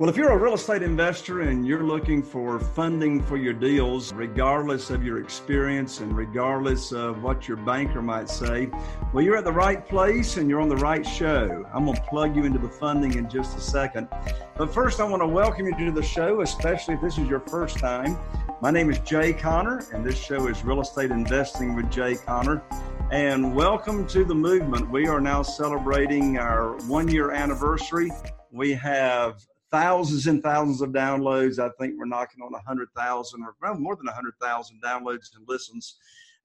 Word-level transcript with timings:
Well, 0.00 0.10
if 0.10 0.16
you're 0.16 0.32
a 0.32 0.36
real 0.36 0.54
estate 0.54 0.82
investor 0.82 1.42
and 1.42 1.64
you're 1.64 1.84
looking 1.84 2.20
for 2.20 2.58
funding 2.58 3.22
for 3.22 3.36
your 3.36 3.52
deals, 3.52 4.12
regardless 4.12 4.90
of 4.90 5.04
your 5.04 5.22
experience 5.22 6.00
and 6.00 6.16
regardless 6.16 6.90
of 6.90 7.22
what 7.22 7.46
your 7.46 7.58
banker 7.58 8.02
might 8.02 8.28
say, 8.28 8.68
well, 9.12 9.22
you're 9.22 9.36
at 9.36 9.44
the 9.44 9.52
right 9.52 9.86
place 9.86 10.36
and 10.36 10.50
you're 10.50 10.60
on 10.60 10.68
the 10.68 10.76
right 10.78 11.06
show. 11.06 11.64
I'm 11.72 11.84
going 11.84 11.96
to 11.96 12.02
plug 12.02 12.34
you 12.34 12.44
into 12.44 12.58
the 12.58 12.68
funding 12.68 13.14
in 13.14 13.30
just 13.30 13.56
a 13.56 13.60
second. 13.60 14.08
But 14.56 14.74
first, 14.74 14.98
I 14.98 15.04
want 15.04 15.22
to 15.22 15.28
welcome 15.28 15.64
you 15.64 15.76
to 15.76 15.92
the 15.92 16.02
show, 16.02 16.40
especially 16.40 16.94
if 16.94 17.00
this 17.00 17.16
is 17.16 17.28
your 17.28 17.38
first 17.38 17.78
time. 17.78 18.18
My 18.60 18.72
name 18.72 18.90
is 18.90 18.98
Jay 18.98 19.32
Conner, 19.32 19.86
and 19.92 20.04
this 20.04 20.18
show 20.18 20.48
is 20.48 20.64
Real 20.64 20.80
Estate 20.80 21.12
Investing 21.12 21.76
with 21.76 21.88
Jay 21.88 22.16
Conner. 22.16 22.64
And 23.12 23.54
welcome 23.54 24.08
to 24.08 24.24
the 24.24 24.34
movement. 24.34 24.90
We 24.90 25.06
are 25.06 25.20
now 25.20 25.42
celebrating 25.42 26.36
our 26.36 26.72
one 26.88 27.06
year 27.06 27.30
anniversary. 27.30 28.10
We 28.50 28.72
have 28.72 29.36
thousands 29.74 30.28
and 30.28 30.40
thousands 30.40 30.80
of 30.82 30.90
downloads. 30.90 31.58
I 31.58 31.68
think 31.80 31.94
we're 31.98 32.04
knocking 32.04 32.40
on 32.44 32.52
100,000 32.52 33.42
or 33.42 33.74
more 33.74 33.96
than 33.96 34.06
100,000 34.06 34.80
downloads 34.80 35.34
and 35.34 35.48
listens. 35.48 35.96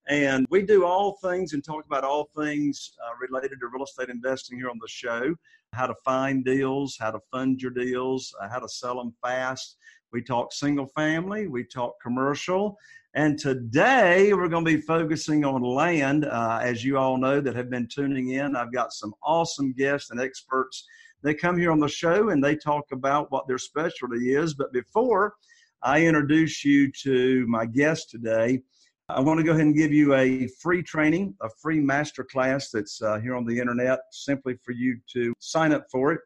And 0.08 0.48
we 0.50 0.64
do 0.64 0.84
all 0.84 1.20
things 1.22 1.54
and 1.54 1.64
talk 1.64 1.86
about 1.86 2.04
all 2.04 2.32
things 2.36 2.94
uh, 3.06 3.12
related 3.22 3.60
to 3.60 3.68
real 3.68 3.84
estate 3.84 4.10
investing 4.10 4.58
here 4.58 4.72
on 4.72 4.80
the 4.82 4.88
show 4.88 5.36
how 5.74 5.86
to 5.86 5.94
find 6.04 6.44
deals, 6.44 6.98
how 7.00 7.12
to 7.12 7.20
fund 7.32 7.62
your 7.62 7.70
deals, 7.70 8.34
uh, 8.42 8.50
how 8.50 8.58
to 8.58 8.68
sell 8.68 8.96
them 8.96 9.14
fast. 9.22 9.78
We 10.12 10.24
talk 10.24 10.52
single 10.52 10.88
family, 10.88 11.46
we 11.46 11.64
talk 11.64 12.02
commercial. 12.02 12.80
And 13.14 13.38
today 13.38 14.34
we're 14.34 14.48
going 14.48 14.66
to 14.66 14.76
be 14.76 14.82
focusing 14.82 15.46
on 15.46 15.62
land. 15.62 16.26
Uh, 16.26 16.60
as 16.64 16.84
you 16.84 16.98
all 16.98 17.18
know 17.18 17.42
that 17.42 17.56
have 17.56 17.70
been 17.70 17.88
tuning 17.88 18.32
in, 18.32 18.56
I've 18.56 18.74
got 18.74 18.92
some 18.92 19.14
awesome 19.22 19.74
guests 19.74 20.10
and 20.10 20.20
experts 20.20 20.88
they 21.22 21.34
come 21.34 21.58
here 21.58 21.72
on 21.72 21.80
the 21.80 21.88
show 21.88 22.30
and 22.30 22.44
they 22.44 22.56
talk 22.56 22.86
about 22.92 23.32
what 23.32 23.48
their 23.48 23.58
specialty 23.58 24.36
is. 24.36 24.54
But 24.54 24.72
before 24.72 25.36
I 25.82 26.06
introduce 26.06 26.64
you 26.64 26.92
to 27.04 27.46
my 27.48 27.66
guest 27.66 28.10
today, 28.10 28.62
I 29.10 29.22
want 29.22 29.40
to 29.40 29.44
go 29.44 29.52
ahead 29.52 29.64
and 29.64 29.76
give 29.76 29.92
you 29.92 30.14
a 30.14 30.48
free 30.62 30.84
training, 30.84 31.34
a 31.42 31.50
free 31.50 31.80
master 31.80 32.24
class 32.24 32.70
that's 32.70 33.02
uh, 33.02 33.20
here 33.20 33.36
on 33.36 33.46
the 33.46 33.60
internet, 33.60 34.00
simply 34.12 34.56
for 34.64 34.72
you 34.72 35.00
to 35.14 35.34
sign 35.40 35.72
up 35.72 35.88
for 35.92 36.14
it. 36.14 36.22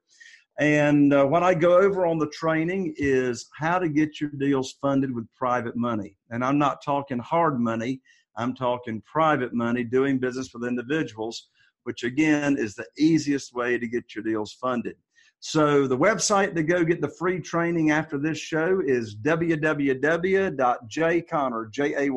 And 0.60 1.14
uh, 1.14 1.26
what 1.26 1.44
I 1.44 1.54
go 1.54 1.78
over 1.80 2.06
on 2.06 2.20
the 2.20 2.30
training 2.30 2.94
is 2.98 3.48
how 3.58 3.80
to 3.80 3.90
get 3.90 4.20
your 4.20 4.30
deals 4.32 4.76
funded 4.82 5.16
with 5.16 5.26
private 5.36 5.76
money. 5.76 6.18
And 6.30 6.44
I'm 6.44 6.60
not 6.60 6.84
talking 6.84 7.20
hard 7.20 7.60
money, 7.60 8.02
I'm 8.36 8.54
talking 8.54 9.02
private 9.02 9.54
money, 9.54 9.84
doing 9.84 10.20
business 10.20 10.54
with 10.54 10.68
individuals 10.68 11.48
which 11.84 12.04
again 12.04 12.58
is 12.58 12.76
the 12.76 12.88
easiest 12.98 13.54
way 13.54 13.78
to 13.78 13.88
get 13.88 14.16
your 14.16 14.24
deals 14.24 14.54
funded. 14.54 14.96
So 15.46 15.88
the 15.88 15.98
website 15.98 16.56
to 16.56 16.64
go 16.64 16.86
get 16.86 17.02
the 17.02 17.10
free 17.10 17.42
training 17.42 17.92
after 17.92 18.18
this 18.18 18.38
show 18.38 18.82
is 18.86 19.18
www.jayconner, 19.18 21.72
J-A-Y-C-O-N-N-E-R 21.72 22.16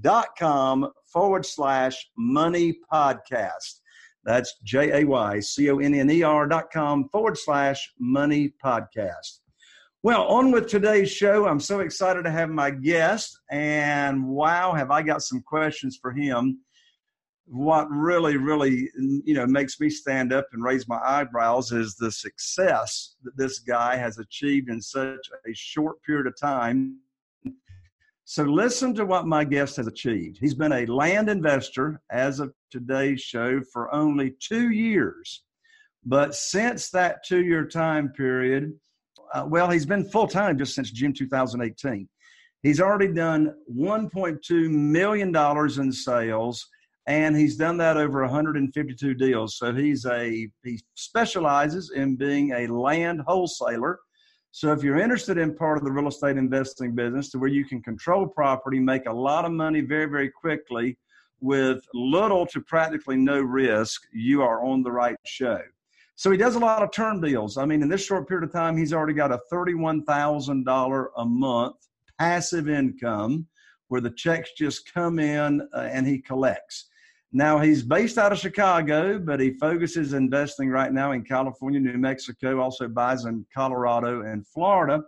dot 0.00 0.26
com 0.36 0.90
forward 1.04 1.46
slash 1.46 2.10
money 2.18 2.76
podcast. 2.92 3.80
That's 4.24 4.56
J-A-Y-C-O-N-N-E-R 4.64 6.48
dot 6.48 6.72
com 6.72 7.08
forward 7.10 7.38
slash 7.38 7.92
money 8.00 8.52
podcast. 8.62 9.38
Well, 10.02 10.26
on 10.26 10.50
with 10.50 10.66
today's 10.66 11.12
show. 11.12 11.46
I'm 11.46 11.60
so 11.60 11.78
excited 11.78 12.24
to 12.24 12.30
have 12.30 12.50
my 12.50 12.70
guest, 12.70 13.38
and 13.50 14.26
wow, 14.26 14.72
have 14.72 14.90
I 14.90 15.02
got 15.02 15.22
some 15.22 15.42
questions 15.42 15.96
for 16.02 16.12
him 16.12 16.58
what 17.46 17.88
really, 17.90 18.36
really, 18.36 18.90
you 19.24 19.34
know, 19.34 19.46
makes 19.46 19.78
me 19.78 19.88
stand 19.88 20.32
up 20.32 20.46
and 20.52 20.62
raise 20.62 20.88
my 20.88 21.00
eyebrows 21.04 21.70
is 21.70 21.94
the 21.94 22.10
success 22.10 23.14
that 23.22 23.36
this 23.36 23.60
guy 23.60 23.96
has 23.96 24.18
achieved 24.18 24.68
in 24.68 24.80
such 24.80 25.30
a 25.48 25.54
short 25.54 26.02
period 26.02 26.26
of 26.26 26.38
time. 26.38 26.98
So, 28.24 28.42
listen 28.42 28.92
to 28.96 29.06
what 29.06 29.28
my 29.28 29.44
guest 29.44 29.76
has 29.76 29.86
achieved. 29.86 30.38
He's 30.40 30.54
been 30.54 30.72
a 30.72 30.86
land 30.86 31.28
investor 31.28 32.02
as 32.10 32.40
of 32.40 32.52
today's 32.72 33.20
show 33.20 33.60
for 33.72 33.94
only 33.94 34.34
two 34.40 34.70
years. 34.70 35.44
But 36.04 36.34
since 36.34 36.90
that 36.90 37.24
two 37.24 37.44
year 37.44 37.64
time 37.64 38.08
period, 38.08 38.72
uh, 39.32 39.44
well, 39.46 39.70
he's 39.70 39.86
been 39.86 40.08
full 40.10 40.26
time 40.26 40.58
just 40.58 40.74
since 40.74 40.90
June 40.90 41.12
2018. 41.12 42.08
He's 42.62 42.80
already 42.80 43.12
done 43.12 43.54
$1.2 43.72 44.70
million 44.70 45.36
in 45.80 45.92
sales 45.92 46.68
and 47.06 47.36
he's 47.36 47.56
done 47.56 47.76
that 47.78 47.96
over 47.96 48.22
152 48.22 49.14
deals. 49.14 49.56
So 49.56 49.72
he's 49.72 50.04
a 50.06 50.48
he 50.64 50.80
specializes 50.94 51.90
in 51.94 52.16
being 52.16 52.52
a 52.52 52.66
land 52.66 53.22
wholesaler. 53.26 54.00
So 54.50 54.72
if 54.72 54.82
you're 54.82 54.98
interested 54.98 55.38
in 55.38 55.54
part 55.54 55.78
of 55.78 55.84
the 55.84 55.92
real 55.92 56.08
estate 56.08 56.36
investing 56.36 56.94
business 56.94 57.30
to 57.30 57.38
where 57.38 57.50
you 57.50 57.64
can 57.64 57.82
control 57.82 58.26
property, 58.26 58.80
make 58.80 59.06
a 59.06 59.12
lot 59.12 59.44
of 59.44 59.52
money 59.52 59.80
very 59.80 60.06
very 60.06 60.30
quickly 60.30 60.98
with 61.40 61.84
little 61.92 62.46
to 62.46 62.60
practically 62.62 63.16
no 63.16 63.40
risk, 63.40 64.02
you 64.12 64.42
are 64.42 64.64
on 64.64 64.82
the 64.82 64.90
right 64.90 65.16
show. 65.26 65.60
So 66.16 66.30
he 66.30 66.38
does 66.38 66.54
a 66.54 66.58
lot 66.58 66.82
of 66.82 66.90
term 66.92 67.20
deals. 67.20 67.58
I 67.58 67.66
mean, 67.66 67.82
in 67.82 67.90
this 67.90 68.04
short 68.04 68.26
period 68.26 68.48
of 68.48 68.52
time, 68.52 68.74
he's 68.74 68.94
already 68.94 69.12
got 69.12 69.32
a 69.32 69.40
$31,000 69.52 71.06
a 71.18 71.24
month 71.26 71.76
passive 72.18 72.70
income 72.70 73.46
where 73.88 74.00
the 74.00 74.10
checks 74.10 74.52
just 74.56 74.92
come 74.92 75.18
in 75.18 75.60
uh, 75.74 75.80
and 75.92 76.06
he 76.06 76.18
collects. 76.18 76.88
Now 77.36 77.58
he's 77.58 77.82
based 77.82 78.16
out 78.16 78.32
of 78.32 78.38
Chicago, 78.38 79.18
but 79.18 79.40
he 79.40 79.50
focuses 79.58 80.14
investing 80.14 80.70
right 80.70 80.90
now 80.90 81.12
in 81.12 81.22
California, 81.22 81.78
New 81.78 81.98
Mexico, 81.98 82.60
also 82.60 82.88
buys 82.88 83.26
in 83.26 83.44
Colorado 83.54 84.22
and 84.22 84.46
Florida. 84.46 85.02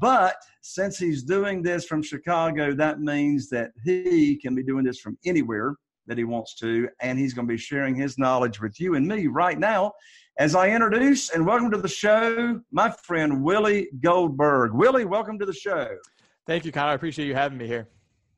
But 0.00 0.36
since 0.62 0.96
he's 0.96 1.22
doing 1.22 1.62
this 1.62 1.84
from 1.84 2.02
Chicago, 2.02 2.74
that 2.76 3.00
means 3.00 3.50
that 3.50 3.72
he 3.84 4.36
can 4.36 4.54
be 4.54 4.62
doing 4.62 4.84
this 4.84 5.00
from 5.00 5.18
anywhere 5.26 5.74
that 6.06 6.16
he 6.16 6.24
wants 6.24 6.54
to, 6.60 6.88
and 7.02 7.18
he's 7.18 7.34
going 7.34 7.46
to 7.46 7.52
be 7.52 7.58
sharing 7.58 7.94
his 7.94 8.16
knowledge 8.16 8.58
with 8.58 8.80
you 8.80 8.94
and 8.94 9.06
me 9.06 9.26
right 9.26 9.58
now. 9.58 9.92
As 10.38 10.54
I 10.54 10.70
introduce 10.70 11.28
and 11.28 11.44
welcome 11.44 11.70
to 11.72 11.76
the 11.76 11.88
show, 11.88 12.58
my 12.72 12.90
friend 12.90 13.42
Willie 13.44 13.88
Goldberg. 14.00 14.72
Willie, 14.72 15.04
welcome 15.04 15.38
to 15.40 15.44
the 15.44 15.52
show. 15.52 15.94
Thank 16.46 16.64
you, 16.64 16.72
Conner. 16.72 16.92
I 16.92 16.94
appreciate 16.94 17.28
you 17.28 17.34
having 17.34 17.58
me 17.58 17.66
here. 17.66 17.86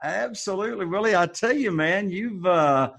Absolutely, 0.02 0.86
Willie. 0.86 1.14
I 1.14 1.26
tell 1.26 1.52
you, 1.52 1.70
man, 1.70 2.10
you've 2.10 2.44
uh, 2.44 2.90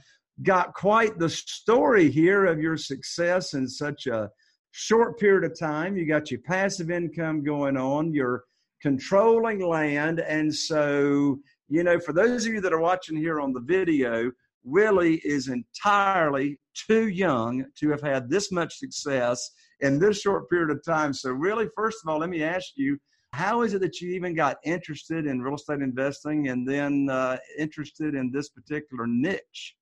got 0.44 0.74
quite 0.74 1.18
the 1.20 1.30
story 1.30 2.10
here 2.10 2.46
of 2.46 2.60
your 2.60 2.78
success 2.78 3.54
in 3.54 3.68
such 3.68 4.08
a 4.08 4.30
short 4.72 5.20
period 5.20 5.50
of 5.50 5.60
time. 5.60 5.98
You 5.98 6.06
got 6.06 6.32
your 6.32 6.42
passive 6.42 6.92
income 6.92 7.44
going 7.44 7.78
on. 7.78 8.14
You're 8.14 8.44
controlling 8.82 9.60
land, 9.60 10.20
and 10.22 10.54
so 10.54 11.40
you 11.70 11.84
know, 11.84 12.00
for 12.00 12.14
those 12.14 12.46
of 12.48 12.54
you 12.54 12.62
that 12.62 12.74
are 12.74 12.80
watching 12.80 13.16
here 13.16 13.40
on 13.40 13.54
the 13.54 13.62
video, 13.62 14.32
Willie 14.64 15.22
is 15.24 15.48
entirely 15.48 16.60
too 16.74 17.08
young 17.10 17.66
to 17.80 17.90
have 17.92 18.02
had 18.02 18.30
this 18.30 18.52
much 18.52 18.78
success 18.78 19.52
in 19.82 20.00
this 20.00 20.20
short 20.20 20.50
period 20.50 20.72
of 20.72 20.84
time. 20.84 21.14
So, 21.14 21.30
really, 21.32 21.68
first 21.76 22.00
of 22.04 22.10
all, 22.10 22.20
let 22.20 22.30
me 22.30 22.44
ask 22.44 22.72
you 22.76 22.98
how 23.34 23.62
is 23.62 23.76
it 23.76 23.82
that 23.82 24.02
you 24.02 24.10
even 24.12 24.34
got 24.34 24.58
interested 24.64 25.28
in 25.28 25.42
real 25.42 25.56
estate 25.56 25.82
investing 25.82 26.48
and 26.48 26.68
then 26.68 27.08
uh, 27.12 27.38
interested 27.58 28.16
in 28.16 28.32
this 28.32 28.50
particular 28.50 29.06
niche? 29.06 29.76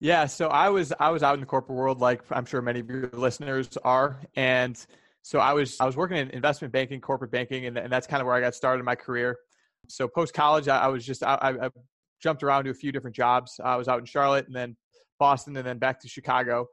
Yeah, 0.00 0.26
so 0.26 0.46
I 0.46 0.68
was 0.68 0.92
I 1.00 1.10
was 1.10 1.24
out 1.24 1.34
in 1.34 1.40
the 1.40 1.46
corporate 1.46 1.76
world, 1.76 2.00
like 2.00 2.22
I'm 2.30 2.44
sure 2.44 2.62
many 2.62 2.80
of 2.80 2.88
your 2.88 3.10
listeners 3.12 3.68
are, 3.82 4.20
and 4.36 4.78
so 5.22 5.40
I 5.40 5.52
was 5.54 5.76
I 5.80 5.86
was 5.86 5.96
working 5.96 6.18
in 6.18 6.30
investment 6.30 6.72
banking, 6.72 7.00
corporate 7.00 7.32
banking, 7.32 7.66
and, 7.66 7.76
and 7.76 7.92
that's 7.92 8.06
kind 8.06 8.20
of 8.20 8.26
where 8.26 8.36
I 8.36 8.40
got 8.40 8.54
started 8.54 8.78
in 8.78 8.84
my 8.84 8.94
career. 8.94 9.36
So 9.88 10.06
post 10.06 10.34
college, 10.34 10.68
I, 10.68 10.84
I, 10.84 10.86
was 10.88 11.04
just 11.04 11.24
I, 11.24 11.34
I, 11.34 11.70
jumped 12.22 12.42
around 12.42 12.64
to 12.64 12.70
a 12.70 12.74
few 12.74 12.92
different 12.92 13.16
jobs. 13.16 13.60
I 13.62 13.76
was 13.76 13.88
out 13.88 13.98
in 13.98 14.04
Charlotte, 14.04 14.46
and 14.46 14.54
then 14.54 14.76
Boston, 15.18 15.56
and 15.56 15.66
then 15.66 15.78
back 15.78 16.00
to 16.00 16.08
Chicago. 16.08 16.66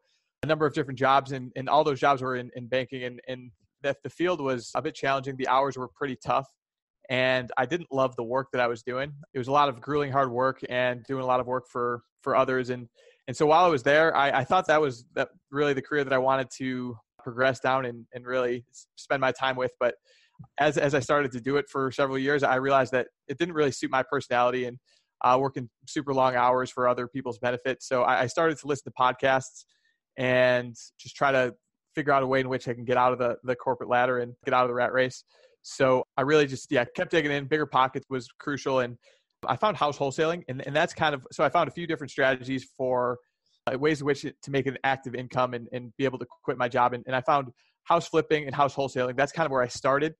A 0.43 0.47
number 0.47 0.65
of 0.65 0.73
different 0.73 0.99
jobs, 0.99 1.31
and, 1.31 1.51
and 1.55 1.67
all 1.67 1.83
those 1.83 1.99
jobs 1.99 2.21
were 2.21 2.35
in, 2.35 2.51
in 2.55 2.67
banking, 2.67 3.03
and, 3.03 3.19
and 3.27 3.51
the, 3.81 3.95
the 4.03 4.09
field 4.09 4.39
was 4.39 4.71
a 4.75 4.81
bit 4.81 4.93
challenging. 4.93 5.35
The 5.37 5.47
hours 5.47 5.77
were 5.77 5.87
pretty 5.87 6.17
tough, 6.23 6.47
and 7.09 7.51
I 7.57 7.65
didn't 7.65 7.91
love 7.91 8.15
the 8.15 8.23
work 8.23 8.49
that 8.53 8.61
I 8.61 8.67
was 8.67 8.83
doing. 8.83 9.13
It 9.33 9.39
was 9.39 9.47
a 9.47 9.51
lot 9.51 9.69
of 9.69 9.81
grueling 9.81 10.11
hard 10.11 10.31
work 10.31 10.59
and 10.69 11.03
doing 11.05 11.23
a 11.23 11.25
lot 11.25 11.39
of 11.39 11.47
work 11.47 11.65
for 11.71 12.03
for 12.21 12.35
others, 12.35 12.69
and 12.69 12.87
and 13.27 13.35
so 13.35 13.45
while 13.45 13.65
I 13.65 13.69
was 13.69 13.83
there, 13.83 14.15
I, 14.15 14.39
I 14.39 14.43
thought 14.43 14.67
that 14.67 14.81
was 14.81 15.05
that 15.15 15.29
really 15.51 15.73
the 15.73 15.81
career 15.81 16.03
that 16.03 16.13
I 16.13 16.17
wanted 16.17 16.47
to 16.57 16.97
progress 17.19 17.59
down 17.59 17.85
and, 17.85 18.05
and 18.13 18.25
really 18.25 18.65
spend 18.95 19.21
my 19.21 19.31
time 19.31 19.55
with. 19.55 19.71
But 19.79 19.95
as 20.59 20.77
as 20.77 20.93
I 20.93 20.99
started 20.99 21.31
to 21.31 21.41
do 21.41 21.57
it 21.57 21.65
for 21.69 21.91
several 21.91 22.17
years, 22.17 22.43
I 22.43 22.55
realized 22.55 22.91
that 22.91 23.07
it 23.27 23.37
didn't 23.37 23.55
really 23.55 23.71
suit 23.71 23.89
my 23.89 24.03
personality 24.03 24.65
and 24.65 24.77
uh, 25.23 25.37
working 25.39 25.69
super 25.87 26.13
long 26.13 26.35
hours 26.35 26.69
for 26.69 26.87
other 26.87 27.07
people's 27.07 27.39
benefit. 27.39 27.81
So 27.81 28.03
I, 28.03 28.21
I 28.21 28.27
started 28.27 28.57
to 28.59 28.67
listen 28.67 28.91
to 28.91 28.93
podcasts 28.99 29.65
and 30.17 30.75
just 30.99 31.15
try 31.15 31.31
to 31.31 31.53
figure 31.95 32.13
out 32.13 32.21
a 32.21 32.27
way 32.27 32.41
in 32.41 32.49
which 32.49 32.67
I 32.67 32.73
can 32.73 32.85
get 32.85 32.97
out 32.97 33.13
of 33.13 33.19
the, 33.19 33.37
the 33.43 33.55
corporate 33.55 33.89
ladder 33.89 34.19
and 34.19 34.33
get 34.43 34.53
out 34.53 34.63
of 34.63 34.69
the 34.69 34.73
rat 34.75 34.91
race. 34.91 35.23
So 35.63 36.03
I 36.17 36.21
really 36.21 36.45
just, 36.45 36.71
yeah, 36.71 36.85
kept 36.95 37.11
digging 37.11 37.31
in. 37.31 37.47
BiggerPockets 37.47 38.03
was 38.09 38.27
crucial. 38.39 38.79
And 38.81 38.97
I 39.47 39.55
found 39.55 39.77
house 39.77 39.97
wholesaling. 39.97 40.43
And, 40.47 40.65
and 40.65 40.75
that's 40.75 40.93
kind 40.93 41.13
of, 41.13 41.25
so 41.31 41.43
I 41.43 41.49
found 41.49 41.67
a 41.67 41.71
few 41.71 41.87
different 41.87 42.11
strategies 42.11 42.67
for 42.77 43.19
uh, 43.71 43.77
ways 43.77 44.01
in 44.01 44.05
which 44.05 44.21
to 44.21 44.51
make 44.51 44.65
an 44.67 44.77
active 44.83 45.15
income 45.15 45.53
and, 45.53 45.67
and 45.71 45.91
be 45.97 46.05
able 46.05 46.19
to 46.19 46.25
quit 46.43 46.57
my 46.57 46.67
job. 46.67 46.93
And, 46.93 47.03
and 47.07 47.15
I 47.15 47.21
found 47.21 47.49
house 47.83 48.07
flipping 48.07 48.45
and 48.45 48.55
house 48.55 48.75
wholesaling. 48.75 49.15
That's 49.15 49.31
kind 49.31 49.45
of 49.45 49.51
where 49.51 49.61
I 49.61 49.67
started 49.67 50.15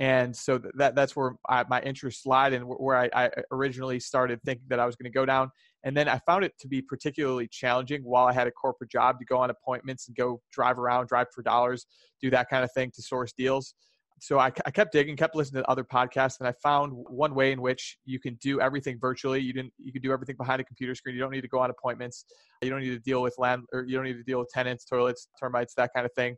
and 0.00 0.34
so 0.34 0.58
that 0.76 0.94
that's 0.94 1.14
where 1.14 1.34
I, 1.46 1.64
my 1.68 1.80
interest 1.82 2.26
lied 2.26 2.54
and 2.54 2.64
where 2.66 2.96
I, 2.96 3.10
I, 3.12 3.30
originally 3.50 4.00
started 4.00 4.40
thinking 4.42 4.64
that 4.68 4.80
I 4.80 4.86
was 4.86 4.96
going 4.96 5.10
to 5.10 5.14
go 5.14 5.26
down. 5.26 5.50
And 5.84 5.94
then 5.94 6.08
I 6.08 6.18
found 6.26 6.42
it 6.42 6.52
to 6.60 6.68
be 6.68 6.80
particularly 6.80 7.48
challenging 7.48 8.02
while 8.02 8.26
I 8.26 8.32
had 8.32 8.46
a 8.46 8.50
corporate 8.50 8.90
job 8.90 9.18
to 9.18 9.26
go 9.26 9.36
on 9.36 9.50
appointments 9.50 10.08
and 10.08 10.16
go 10.16 10.40
drive 10.52 10.78
around, 10.78 11.08
drive 11.08 11.26
for 11.34 11.42
dollars, 11.42 11.86
do 12.22 12.30
that 12.30 12.48
kind 12.48 12.64
of 12.64 12.72
thing 12.72 12.90
to 12.94 13.02
source 13.02 13.34
deals. 13.36 13.74
So 14.20 14.38
I, 14.38 14.52
I 14.66 14.70
kept 14.70 14.92
digging, 14.92 15.16
kept 15.16 15.34
listening 15.34 15.62
to 15.62 15.70
other 15.70 15.82
podcasts, 15.82 16.40
and 16.40 16.46
I 16.46 16.52
found 16.62 16.92
one 16.92 17.34
way 17.34 17.52
in 17.52 17.62
which 17.62 17.96
you 18.04 18.20
can 18.20 18.34
do 18.34 18.60
everything 18.60 18.98
virtually. 19.00 19.40
You 19.40 19.54
didn't, 19.54 19.72
you 19.78 19.92
can 19.92 20.02
do 20.02 20.12
everything 20.12 20.36
behind 20.36 20.60
a 20.60 20.64
computer 20.64 20.94
screen. 20.94 21.14
You 21.14 21.22
don't 21.22 21.30
need 21.30 21.40
to 21.40 21.48
go 21.48 21.58
on 21.58 21.70
appointments. 21.70 22.26
You 22.60 22.68
don't 22.68 22.80
need 22.80 22.90
to 22.90 22.98
deal 22.98 23.22
with 23.22 23.34
land, 23.38 23.62
or 23.72 23.84
you 23.84 23.96
don't 23.96 24.04
need 24.04 24.18
to 24.18 24.22
deal 24.22 24.38
with 24.38 24.50
tenants, 24.52 24.84
toilets, 24.84 25.28
termites, 25.40 25.72
that 25.76 25.90
kind 25.94 26.04
of 26.04 26.12
thing. 26.12 26.36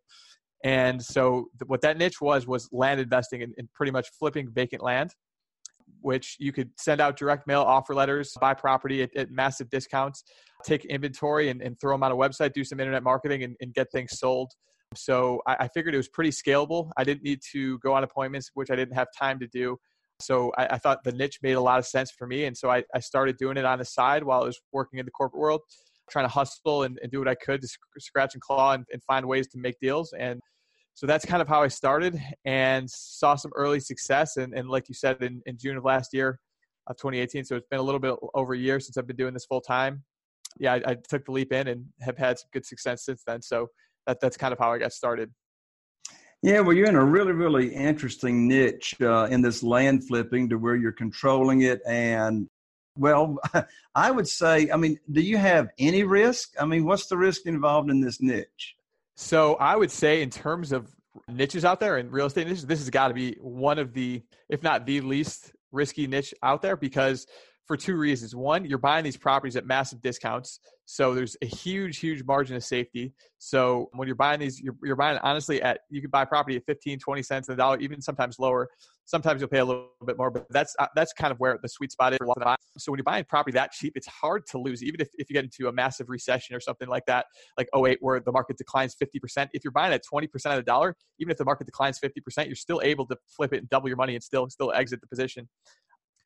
And 0.63 1.03
so 1.03 1.47
th- 1.59 1.67
what 1.67 1.81
that 1.81 1.99
niche 1.99 2.21
was 2.21 2.47
was 2.47 2.69
land 2.71 3.01
investing 3.01 3.43
and, 3.43 3.53
and, 3.59 3.69
pretty 3.75 3.91
much 3.91 4.09
flipping 4.17 4.49
vacant 4.53 4.81
land, 4.81 5.11
which 6.01 6.37
you 6.39 6.53
could 6.53 6.71
send 6.79 7.01
out 7.01 7.17
direct 7.17 7.49
mail 7.49 7.63
offer 7.63 7.97
letters, 7.97 8.33
buy 8.41 8.55
property 8.55 9.03
at, 9.03 9.17
at 9.17 9.31
massive 9.33 9.69
discounts, 9.71 10.23
take 10.65 10.85
inventory 10.85 11.49
and, 11.49 11.61
and, 11.63 11.81
throw 11.81 11.95
them 11.95 12.05
on 12.05 12.13
a 12.13 12.17
website, 12.17 12.53
do 12.53 12.63
some 12.63 12.79
internet 12.79 13.03
marketing 13.03 13.43
and, 13.43 13.57
and 13.61 13.75
get 13.75 13.91
things 13.91 14.21
sold. 14.21 14.53
So 14.95 15.43
I, 15.47 15.57
I, 15.61 15.69
figured 15.69 15.95
it 15.95 15.99
was 15.99 16.09
pretty 16.09 16.31
scalable. 16.31 16.91
I 16.97 17.05
didn't 17.05 17.23
need 17.23 17.41
to 17.53 17.79
go 17.79 17.95
on 17.95 18.05
appointments, 18.05 18.51
which 18.55 18.71
I 18.71 18.77
didn't 18.77 18.95
have 18.95 19.09
time 19.17 19.39
to 19.41 19.47
do. 19.47 19.79
So 20.21 20.53
I, 20.57 20.67
I 20.75 20.79
thought 20.79 21.05
the 21.05 21.13
niche 21.13 21.41
made 21.43 21.53
a 21.53 21.61
lot 21.61 21.79
of 21.79 21.87
sense 21.87 22.11
for 22.11 22.27
me. 22.27 22.45
And 22.45 22.57
so 22.57 22.71
I, 22.71 22.85
I 22.95 23.01
started 23.01 23.37
doing 23.37 23.57
it 23.57 23.65
on 23.65 23.79
the 23.79 23.85
side 23.85 24.25
while 24.25 24.43
I 24.43 24.47
was 24.47 24.61
working 24.73 24.99
in 24.99 25.05
the 25.05 25.11
corporate 25.11 25.41
world 25.41 25.63
trying 26.11 26.25
to 26.25 26.33
hustle 26.33 26.83
and, 26.83 26.99
and, 27.03 27.11
do 27.11 27.19
what 27.21 27.29
I 27.29 27.35
could 27.35 27.63
to 27.63 27.69
scratch 27.99 28.35
and 28.35 28.43
claw 28.43 28.73
and, 28.73 28.85
and, 28.93 29.03
find 29.05 29.27
ways 29.27 29.47
to 29.49 29.59
make 29.59 29.79
deals. 29.81 30.13
And 30.19 30.41
so 30.95 31.07
that's 31.07 31.25
kind 31.25 31.41
of 31.41 31.49
how 31.49 31.63
I 31.63 31.69
started 31.69 32.21
and 32.45 32.91
saw 32.91 33.35
some 33.35 33.53
early 33.55 33.81
success. 33.81 34.37
And, 34.37 34.53
and 34.53 34.69
like 34.69 34.89
you 34.89 34.95
said, 34.95 35.23
in, 35.23 35.41
in 35.47 35.57
June 35.59 35.77
of 35.77 35.85
last 35.85 36.13
year, 36.13 36.39
of 36.89 36.97
2018, 36.97 37.45
so 37.45 37.57
it's 37.57 37.67
been 37.69 37.79
a 37.79 37.83
little 37.83 38.01
bit 38.01 38.15
over 38.35 38.55
a 38.55 38.59
year 38.59 38.81
since 38.81 38.97
I've 38.97 39.07
been 39.07 39.17
doing 39.17 39.35
this 39.35 39.47
full 39.47 39.61
time. 39.61 40.03
Yeah, 40.59 40.75
I, 40.75 40.91
I 40.91 40.97
took 41.09 41.25
the 41.25 41.33
leap 41.33 41.53
in 41.53 41.69
and 41.69 41.87
have 42.01 42.19
had 42.19 42.39
some 42.39 42.49
good 42.53 42.67
success 42.67 43.05
since 43.05 43.23
then. 43.27 43.41
So 43.41 43.69
that 44.07 44.21
that's 44.21 44.37
kind 44.37 44.53
of 44.53 44.59
how 44.59 44.73
I 44.73 44.79
got 44.79 44.93
started. 44.93 45.31
Yeah, 46.43 46.59
well, 46.61 46.77
you're 46.77 46.89
in 46.89 46.97
a 46.97 47.05
really, 47.05 47.33
really 47.33 47.73
interesting 47.73 48.49
niche 48.49 48.97
uh, 49.01 49.29
in 49.31 49.43
this 49.43 49.63
land 49.63 50.09
flipping 50.09 50.49
to 50.49 50.57
where 50.57 50.75
you're 50.75 50.91
controlling 50.91 51.63
it. 51.63 51.81
And, 51.87 52.49
well, 52.99 53.39
I 53.95 54.11
would 54.11 54.27
say, 54.27 54.69
I 54.71 54.77
mean, 54.77 54.99
do 55.11 55.21
you 55.21 55.39
have 55.39 55.69
any 55.79 56.03
risk? 56.03 56.55
I 56.61 56.65
mean, 56.65 56.85
what's 56.85 57.07
the 57.07 57.17
risk 57.17 57.47
involved 57.47 57.91
in 57.91 58.01
this 58.01 58.21
niche? 58.21 58.75
So 59.15 59.55
I 59.55 59.77
would 59.77 59.93
say, 59.93 60.21
in 60.21 60.31
terms 60.31 60.73
of 60.73 60.91
niches 61.29 61.65
out 61.65 61.79
there 61.79 61.99
and 61.99 62.11
real 62.13 62.27
estate 62.27 62.49
niches, 62.49 62.67
this 62.67 62.81
has 62.81 62.91
got 62.91 63.09
to 63.09 63.15
be 63.15 63.37
one 63.41 63.79
of 63.79 63.93
the, 63.93 64.23
if 64.49 64.65
not 64.65 64.85
the 64.85 65.01
least 65.01 65.53
risky 65.71 66.09
niche 66.09 66.35
out 66.43 66.61
there 66.61 66.77
because 66.77 67.27
for 67.67 67.77
two 67.77 67.97
reasons. 67.97 68.35
One, 68.35 68.65
you're 68.65 68.79
buying 68.79 69.05
these 69.05 69.17
properties 69.17 69.57
at 69.57 69.67
massive 69.67 70.03
discounts. 70.03 70.61
So 70.85 71.15
there's 71.15 71.37
a 71.43 71.47
huge, 71.47 71.99
huge 71.99 72.25
margin 72.25 72.57
of 72.57 72.65
safety. 72.65 73.15
So 73.39 73.89
when 73.93 74.09
you're 74.09 74.17
buying 74.17 74.41
these, 74.41 74.61
you're, 74.61 74.75
you're 74.83 74.97
buying 74.97 75.19
honestly 75.23 75.63
at, 75.63 75.81
you 75.89 76.01
can 76.01 76.11
buy 76.11 76.25
property 76.25 76.57
at 76.57 76.65
15, 76.67 76.99
20 76.99 77.23
cents 77.23 77.49
a 77.49 77.57
dollar, 77.57 77.79
even 77.79 78.01
sometimes 78.03 78.39
lower. 78.39 78.69
Sometimes 79.05 79.41
you'll 79.41 79.49
pay 79.49 79.59
a 79.59 79.65
little 79.65 79.89
bit 80.05 80.17
more, 80.19 80.31
but 80.31 80.47
that's, 80.51 80.75
uh, 80.79 80.87
that's 80.95 81.13
kind 81.13 81.33
of 81.33 81.39
where 81.39 81.59
the 81.63 81.69
sweet 81.69 81.93
spot 81.93 82.13
is. 82.13 82.19
So 82.79 82.93
when 82.93 82.99
you're 82.99 83.05
buying 83.05 83.25
property 83.25 83.55
that 83.55 83.73
cheap, 83.73 83.93
it's 83.97 84.07
hard 84.07 84.47
to 84.51 84.59
lose, 84.59 84.83
even 84.83 85.01
if, 85.01 85.09
if 85.15 85.31
you 85.31 85.35
get 85.35 85.45
into 85.45 85.69
a 85.69 85.73
massive 85.73 86.09
recession 86.09 86.55
or 86.55 86.61
something 86.61 86.89
like 86.89 87.07
that, 87.07 87.27
like 87.59 87.69
08, 87.77 87.99
where 88.01 88.21
the 88.21 88.33
market 88.33 88.59
declines 88.59 88.97
50%. 89.03 89.49
If 89.53 89.65
you're 89.65 89.73
buying 89.73 89.93
at 89.93 90.03
20% 90.13 90.25
of 90.35 90.57
the 90.57 90.63
dollar, 90.63 90.97
even 91.19 91.31
if 91.31 91.39
the 91.39 91.45
market 91.45 91.67
declines 91.67 91.99
50%, 92.01 92.47
you're 92.47 92.55
still 92.55 92.81
able 92.83 93.07
to 93.07 93.17
flip 93.29 93.53
it 93.53 93.59
and 93.59 93.69
double 93.69 93.89
your 93.89 93.97
money 93.97 94.15
and 94.15 94.23
still, 94.23 94.49
still 94.51 94.73
exit 94.73 95.01
the 95.01 95.07
position. 95.07 95.49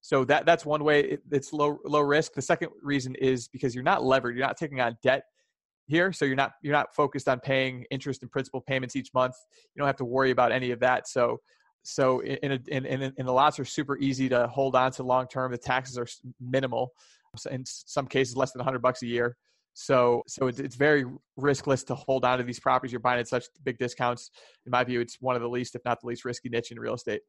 So 0.06 0.24
that 0.26 0.46
that's 0.46 0.64
one 0.64 0.84
way 0.84 1.18
it's 1.32 1.52
low 1.52 1.80
low 1.84 1.98
risk. 1.98 2.34
The 2.34 2.40
second 2.40 2.68
reason 2.80 3.16
is 3.16 3.48
because 3.48 3.74
you're 3.74 3.82
not 3.82 4.04
levered. 4.04 4.36
You're 4.36 4.46
not 4.46 4.56
taking 4.56 4.80
on 4.80 4.96
debt 5.02 5.24
here, 5.88 6.12
so 6.12 6.24
you're 6.24 6.36
not 6.36 6.52
you're 6.62 6.72
not 6.72 6.94
focused 6.94 7.28
on 7.28 7.40
paying 7.40 7.84
interest 7.90 8.22
and 8.22 8.30
principal 8.30 8.60
payments 8.60 8.94
each 8.94 9.12
month. 9.14 9.34
You 9.74 9.80
don't 9.80 9.88
have 9.88 9.96
to 9.96 10.04
worry 10.04 10.30
about 10.30 10.52
any 10.52 10.70
of 10.70 10.78
that. 10.78 11.08
So 11.08 11.40
so 11.82 12.22
in 12.22 12.52
a, 12.52 12.58
in, 12.68 12.86
in, 12.86 13.14
in 13.16 13.26
the 13.26 13.32
lots 13.32 13.58
are 13.58 13.64
super 13.64 13.98
easy 13.98 14.28
to 14.28 14.46
hold 14.46 14.76
on 14.76 14.92
to 14.92 15.02
long 15.02 15.26
term. 15.26 15.50
The 15.50 15.58
taxes 15.58 15.98
are 15.98 16.06
minimal, 16.40 16.92
in 17.50 17.64
some 17.66 18.06
cases 18.06 18.36
less 18.36 18.52
than 18.52 18.60
100 18.60 18.78
bucks 18.78 19.02
a 19.02 19.06
year. 19.08 19.36
So 19.74 20.22
so 20.28 20.46
it's, 20.46 20.60
it's 20.60 20.76
very 20.76 21.04
riskless 21.36 21.84
to 21.86 21.96
hold 21.96 22.24
on 22.24 22.38
to 22.38 22.44
these 22.44 22.60
properties. 22.60 22.92
You're 22.92 23.00
buying 23.00 23.18
at 23.18 23.26
such 23.26 23.46
big 23.64 23.78
discounts. 23.78 24.30
In 24.66 24.70
my 24.70 24.84
view, 24.84 25.00
it's 25.00 25.16
one 25.20 25.34
of 25.34 25.42
the 25.42 25.48
least, 25.48 25.74
if 25.74 25.84
not 25.84 26.00
the 26.00 26.06
least, 26.06 26.24
risky 26.24 26.48
niche 26.48 26.70
in 26.70 26.78
real 26.78 26.94
estate. 26.94 27.22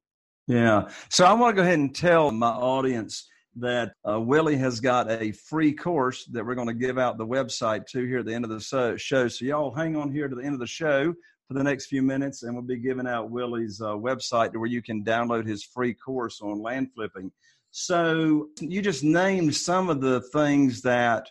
Yeah. 0.47 0.89
So 1.09 1.25
I 1.25 1.33
want 1.33 1.55
to 1.55 1.61
go 1.61 1.65
ahead 1.65 1.79
and 1.79 1.93
tell 1.93 2.31
my 2.31 2.49
audience 2.49 3.27
that 3.57 3.93
uh, 4.07 4.19
Willie 4.19 4.55
has 4.57 4.79
got 4.79 5.09
a 5.09 5.31
free 5.31 5.73
course 5.73 6.25
that 6.25 6.45
we're 6.45 6.55
going 6.55 6.67
to 6.67 6.73
give 6.73 6.97
out 6.97 7.17
the 7.17 7.25
website 7.25 7.85
to 7.87 8.05
here 8.05 8.19
at 8.19 8.25
the 8.25 8.33
end 8.33 8.45
of 8.45 8.51
the 8.51 8.97
show. 8.97 9.27
So 9.27 9.45
y'all 9.45 9.73
hang 9.73 9.95
on 9.95 10.11
here 10.11 10.27
to 10.27 10.35
the 10.35 10.43
end 10.43 10.53
of 10.53 10.59
the 10.59 10.67
show 10.67 11.13
for 11.47 11.53
the 11.53 11.63
next 11.63 11.87
few 11.87 12.01
minutes, 12.01 12.43
and 12.43 12.53
we'll 12.53 12.63
be 12.63 12.77
giving 12.77 13.07
out 13.07 13.31
Willie's 13.31 13.81
uh, 13.81 13.89
website 13.89 14.55
where 14.55 14.67
you 14.67 14.81
can 14.81 15.03
download 15.03 15.45
his 15.45 15.63
free 15.63 15.93
course 15.93 16.39
on 16.41 16.61
land 16.61 16.89
flipping. 16.93 17.31
So 17.71 18.49
you 18.59 18.81
just 18.81 19.03
named 19.03 19.55
some 19.55 19.89
of 19.89 20.01
the 20.01 20.21
things 20.33 20.81
that 20.83 21.27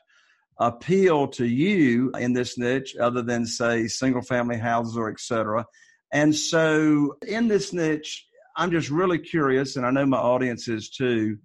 appeal 0.58 1.28
to 1.28 1.46
you 1.46 2.10
in 2.18 2.32
this 2.32 2.56
niche 2.58 2.96
other 2.96 3.22
than 3.22 3.46
say 3.46 3.86
single 3.86 4.22
family 4.22 4.56
houses 4.56 4.96
or 4.96 5.10
etc 5.10 5.66
and 6.12 6.34
so 6.34 7.14
in 7.28 7.46
this 7.46 7.74
niche 7.74 8.26
i'm 8.56 8.70
just 8.70 8.90
really 8.90 9.18
curious 9.18 9.76
and 9.76 9.86
i 9.86 9.90
know 9.90 10.06
my 10.06 10.18
audience 10.18 10.68
is 10.68 10.90
too. 10.90 11.38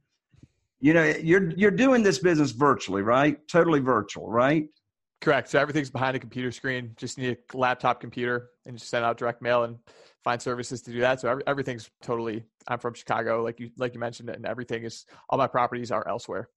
You 0.83 0.93
know 0.95 1.03
you're 1.03 1.51
you're 1.51 1.69
doing 1.69 2.01
this 2.01 2.17
business 2.17 2.51
virtually 2.51 3.03
right? 3.03 3.37
Totally 3.47 3.79
virtual 3.79 4.27
right? 4.27 4.67
Correct. 5.21 5.49
So 5.49 5.59
everything's 5.59 5.91
behind 5.91 6.15
a 6.15 6.19
computer 6.19 6.51
screen. 6.51 6.95
Just 6.97 7.19
need 7.19 7.37
a 7.53 7.57
laptop 7.57 8.01
computer 8.01 8.49
and 8.65 8.75
just 8.75 8.89
send 8.89 9.05
out 9.05 9.17
direct 9.17 9.43
mail 9.43 9.65
and 9.65 9.77
find 10.23 10.41
services 10.41 10.81
to 10.81 10.91
do 10.91 10.99
that. 11.01 11.19
So 11.19 11.29
every, 11.29 11.43
everything's 11.45 11.91
totally 12.01 12.43
i'm 12.67 12.79
from 12.79 12.93
chicago 12.93 13.43
like 13.43 13.59
you 13.59 13.69
like 13.77 13.93
you 13.93 13.99
mentioned 13.99 14.29
and 14.29 14.45
everything 14.45 14.83
is 14.83 15.05
all 15.29 15.37
my 15.37 15.47
properties 15.47 15.91
are 15.91 16.07
elsewhere. 16.07 16.49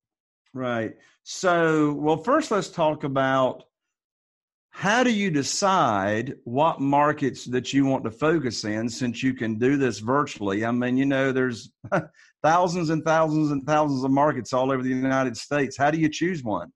Right. 0.55 0.93
So, 1.23 1.93
well, 1.93 2.17
first 2.17 2.49
let's 2.49 2.69
talk 2.69 3.03
about 3.03 3.65
how 4.77 5.05
do 5.05 5.09
you 5.09 5.31
decide 5.31 6.35
what 6.43 6.81
markets 6.81 7.45
that 7.45 7.71
you 7.71 7.85
want 7.85 8.03
to 8.03 8.11
focus 8.11 8.65
in 8.65 8.89
since 8.89 9.23
you 9.23 9.33
can 9.33 9.57
do 9.57 9.77
this 9.77 9.99
virtually? 9.99 10.65
I 10.65 10.71
mean, 10.71 10.97
you 10.97 11.05
know, 11.05 11.31
there's 11.31 11.71
thousands 12.43 12.89
and 12.89 13.01
thousands 13.01 13.51
and 13.51 13.63
thousands 13.65 14.03
of 14.03 14.11
markets 14.11 14.51
all 14.51 14.73
over 14.73 14.83
the 14.83 14.89
United 14.89 15.37
States. 15.37 15.77
How 15.77 15.91
do 15.91 15.97
you 15.97 16.09
choose 16.09 16.43
one? 16.43 16.73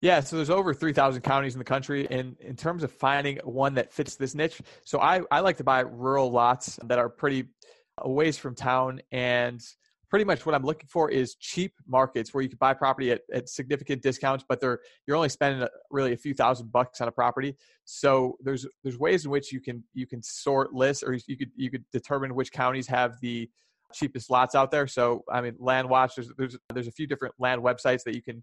Yeah, 0.00 0.20
so 0.20 0.36
there's 0.36 0.48
over 0.48 0.72
3,000 0.72 1.20
counties 1.20 1.54
in 1.54 1.58
the 1.58 1.66
country. 1.66 2.08
And 2.10 2.34
in 2.40 2.56
terms 2.56 2.82
of 2.82 2.90
finding 2.90 3.36
one 3.44 3.74
that 3.74 3.92
fits 3.92 4.16
this 4.16 4.34
niche, 4.34 4.62
so 4.84 4.98
I, 4.98 5.20
I 5.30 5.40
like 5.40 5.58
to 5.58 5.64
buy 5.64 5.80
rural 5.80 6.30
lots 6.30 6.80
that 6.84 6.98
are 6.98 7.10
pretty 7.10 7.44
ways 8.02 8.38
from 8.38 8.54
town 8.54 9.02
and 9.12 9.62
pretty 10.10 10.24
much 10.24 10.46
what 10.46 10.54
I'm 10.54 10.64
looking 10.64 10.88
for 10.88 11.10
is 11.10 11.34
cheap 11.34 11.72
markets 11.86 12.32
where 12.32 12.42
you 12.42 12.48
can 12.48 12.58
buy 12.58 12.74
property 12.74 13.10
at, 13.10 13.22
at 13.32 13.48
significant 13.48 14.02
discounts, 14.02 14.44
but 14.48 14.60
they're 14.60 14.80
you're 15.06 15.16
only 15.16 15.28
spending 15.28 15.66
really 15.90 16.12
a 16.12 16.16
few 16.16 16.34
thousand 16.34 16.72
bucks 16.72 17.00
on 17.00 17.08
a 17.08 17.12
property. 17.12 17.56
So 17.84 18.36
there's 18.40 18.66
there's 18.82 18.98
ways 18.98 19.24
in 19.24 19.30
which 19.30 19.52
you 19.52 19.60
can 19.60 19.84
you 19.94 20.06
can 20.06 20.22
sort 20.22 20.72
lists 20.72 21.02
or 21.02 21.16
you 21.26 21.36
could 21.36 21.50
you 21.56 21.70
could 21.70 21.84
determine 21.92 22.34
which 22.34 22.52
counties 22.52 22.86
have 22.86 23.20
the 23.20 23.48
cheapest 23.92 24.30
lots 24.30 24.54
out 24.54 24.70
there. 24.70 24.86
So 24.86 25.24
I 25.30 25.40
mean, 25.40 25.54
LandWatch 25.54 26.14
there's 26.14 26.32
there's 26.38 26.56
there's 26.72 26.88
a 26.88 26.92
few 26.92 27.06
different 27.06 27.34
land 27.38 27.62
websites 27.62 28.02
that 28.04 28.14
you 28.14 28.22
can 28.22 28.42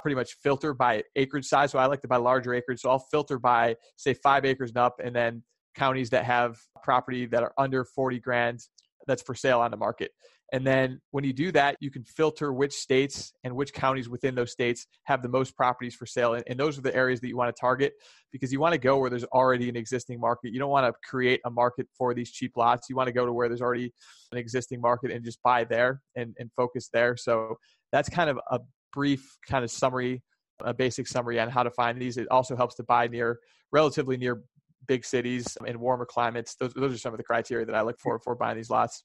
pretty 0.00 0.14
much 0.14 0.34
filter 0.42 0.72
by 0.72 1.02
acreage 1.16 1.44
size. 1.44 1.72
So 1.72 1.78
I 1.78 1.86
like 1.86 2.00
to 2.02 2.08
buy 2.08 2.16
larger 2.16 2.54
acreage. 2.54 2.80
So 2.80 2.90
I'll 2.90 3.04
filter 3.10 3.38
by 3.38 3.76
say 3.96 4.14
five 4.14 4.44
acres 4.44 4.70
and 4.70 4.78
up, 4.78 4.96
and 5.02 5.14
then 5.14 5.42
counties 5.74 6.10
that 6.10 6.24
have 6.24 6.56
property 6.82 7.26
that 7.26 7.42
are 7.42 7.52
under 7.58 7.84
40 7.84 8.18
grand 8.20 8.60
that's 9.06 9.22
for 9.22 9.34
sale 9.34 9.60
on 9.60 9.70
the 9.70 9.76
market. 9.76 10.12
And 10.52 10.66
then 10.66 11.00
when 11.12 11.22
you 11.22 11.32
do 11.32 11.52
that, 11.52 11.76
you 11.80 11.90
can 11.90 12.02
filter 12.04 12.52
which 12.52 12.72
states 12.72 13.32
and 13.44 13.54
which 13.54 13.72
counties 13.72 14.08
within 14.08 14.34
those 14.34 14.50
states 14.50 14.86
have 15.04 15.22
the 15.22 15.28
most 15.28 15.56
properties 15.56 15.94
for 15.94 16.06
sale. 16.06 16.34
And, 16.34 16.58
those 16.58 16.76
are 16.76 16.82
the 16.82 16.94
areas 16.94 17.20
that 17.20 17.28
you 17.28 17.36
want 17.36 17.54
to 17.54 17.58
target 17.58 17.94
because 18.32 18.52
you 18.52 18.60
want 18.60 18.74
to 18.74 18.78
go 18.78 18.98
where 18.98 19.08
there's 19.08 19.24
already 19.24 19.68
an 19.68 19.76
existing 19.76 20.20
market. 20.20 20.52
You 20.52 20.58
don't 20.58 20.70
want 20.70 20.86
to 20.86 21.08
create 21.08 21.40
a 21.46 21.50
market 21.50 21.86
for 21.96 22.12
these 22.12 22.30
cheap 22.30 22.52
lots. 22.56 22.90
You 22.90 22.96
want 22.96 23.06
to 23.06 23.12
go 23.12 23.24
to 23.24 23.32
where 23.32 23.48
there's 23.48 23.62
already 23.62 23.94
an 24.32 24.38
existing 24.38 24.80
market 24.80 25.10
and 25.10 25.24
just 25.24 25.42
buy 25.42 25.64
there 25.64 26.02
and, 26.16 26.34
and 26.38 26.50
focus 26.54 26.90
there. 26.92 27.16
So 27.16 27.56
that's 27.92 28.10
kind 28.10 28.28
of 28.28 28.38
a 28.50 28.60
brief 28.92 29.38
kind 29.48 29.64
of 29.64 29.70
summary, 29.70 30.22
a 30.62 30.74
basic 30.74 31.06
summary 31.06 31.40
on 31.40 31.48
how 31.48 31.62
to 31.62 31.70
find 31.70 31.98
these. 32.00 32.18
It 32.18 32.28
also 32.30 32.56
helps 32.56 32.74
to 32.74 32.82
buy 32.82 33.06
near 33.06 33.38
relatively 33.72 34.16
near 34.16 34.42
big 34.90 35.04
cities 35.04 35.56
and 35.68 35.76
warmer 35.76 36.04
climates. 36.04 36.56
Those, 36.56 36.74
those 36.74 36.92
are 36.92 36.98
some 36.98 37.14
of 37.14 37.18
the 37.18 37.22
criteria 37.22 37.64
that 37.64 37.76
I 37.76 37.82
look 37.82 38.00
for 38.00 38.18
for 38.18 38.34
buying 38.34 38.56
these 38.56 38.70
lots. 38.70 39.04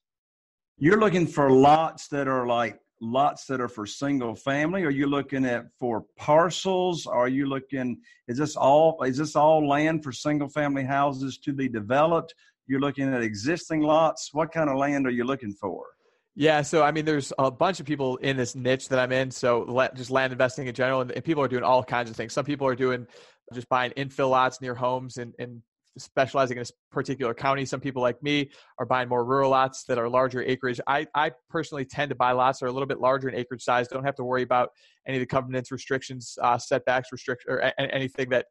You're 0.79 0.99
looking 0.99 1.27
for 1.27 1.51
lots 1.51 2.07
that 2.07 2.27
are 2.27 2.47
like 2.47 2.79
lots 3.01 3.45
that 3.45 3.61
are 3.61 3.67
for 3.67 3.85
single 3.85 4.33
family? 4.33 4.83
Are 4.83 4.89
you 4.89 5.05
looking 5.05 5.45
at 5.45 5.65
for 5.79 6.05
parcels? 6.17 7.05
Are 7.05 7.27
you 7.27 7.45
looking 7.45 8.01
is 8.27 8.39
this 8.39 8.55
all 8.55 9.01
is 9.03 9.17
this 9.17 9.35
all 9.35 9.67
land 9.67 10.03
for 10.03 10.11
single 10.11 10.49
family 10.49 10.83
houses 10.83 11.37
to 11.45 11.53
be 11.53 11.69
developed? 11.69 12.33
You're 12.65 12.79
looking 12.79 13.13
at 13.13 13.21
existing 13.21 13.81
lots. 13.81 14.33
What 14.33 14.51
kind 14.51 14.71
of 14.71 14.77
land 14.77 15.05
are 15.05 15.11
you 15.11 15.23
looking 15.23 15.53
for? 15.53 15.85
Yeah, 16.33 16.63
so 16.63 16.81
I 16.81 16.91
mean, 16.91 17.05
there's 17.05 17.31
a 17.37 17.51
bunch 17.51 17.79
of 17.79 17.85
people 17.85 18.17
in 18.17 18.35
this 18.37 18.55
niche 18.55 18.89
that 18.89 18.97
I'm 18.97 19.11
in. 19.11 19.29
So 19.29 19.87
just 19.95 20.09
land 20.09 20.33
investing 20.33 20.65
in 20.67 20.73
general, 20.73 21.01
and, 21.01 21.11
and 21.11 21.23
people 21.23 21.43
are 21.43 21.47
doing 21.47 21.63
all 21.63 21.83
kinds 21.83 22.09
of 22.09 22.15
things. 22.15 22.33
Some 22.33 22.43
people 22.43 22.67
are 22.67 22.75
doing 22.75 23.07
just 23.53 23.69
buying 23.69 23.91
infill 23.91 24.31
lots 24.31 24.59
near 24.61 24.73
homes 24.73 25.17
and, 25.17 25.33
and 25.37 25.61
specializing 25.97 26.57
in 26.57 26.63
a 26.63 26.65
particular 26.91 27.33
county. 27.33 27.65
Some 27.65 27.79
people 27.79 28.01
like 28.01 28.21
me 28.21 28.49
are 28.79 28.85
buying 28.85 29.07
more 29.07 29.23
rural 29.23 29.51
lots 29.51 29.83
that 29.85 29.97
are 29.97 30.09
larger 30.09 30.41
acreage. 30.43 30.79
I, 30.87 31.07
I 31.15 31.31
personally 31.49 31.85
tend 31.85 32.09
to 32.09 32.15
buy 32.15 32.31
lots 32.31 32.59
that 32.59 32.65
are 32.65 32.69
a 32.69 32.71
little 32.71 32.87
bit 32.87 32.99
larger 32.99 33.29
in 33.29 33.35
acreage 33.35 33.63
size. 33.63 33.87
Don't 33.87 34.03
have 34.03 34.15
to 34.15 34.23
worry 34.23 34.43
about 34.43 34.69
any 35.07 35.17
of 35.17 35.21
the 35.21 35.27
covenants, 35.27 35.71
restrictions, 35.71 36.37
uh, 36.41 36.57
setbacks, 36.57 37.11
restrict 37.11 37.45
or 37.47 37.59
a- 37.59 37.81
anything 37.93 38.29
that 38.29 38.47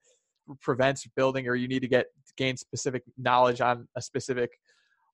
prevents 0.60 1.06
building 1.16 1.48
or 1.48 1.54
you 1.54 1.68
need 1.68 1.80
to 1.80 1.88
get 1.88 2.06
gain 2.36 2.56
specific 2.56 3.02
knowledge 3.16 3.60
on 3.60 3.88
a 3.96 4.02
specific 4.02 4.50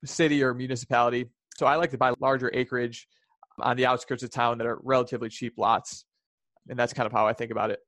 city 0.04 0.42
or 0.42 0.54
municipality. 0.54 1.26
So 1.56 1.66
I 1.66 1.76
like 1.76 1.90
to 1.90 1.99
buy 1.99 2.12
larger 2.20 2.50
acreage 2.54 3.06
on 3.60 3.76
the 3.76 3.87
outskirts 3.87 4.22
of 4.22 4.30
town 4.30 4.58
that 4.58 4.66
are 4.66 4.78
relatively 4.82 5.28
cheap 5.28 5.54
lots. 5.56 6.04
And 6.68 6.78
that's 6.78 6.92
kind 6.92 7.06
of 7.06 7.12
how 7.12 7.26
I 7.26 7.32
think 7.32 7.50
about 7.50 7.70
it. 7.70 7.80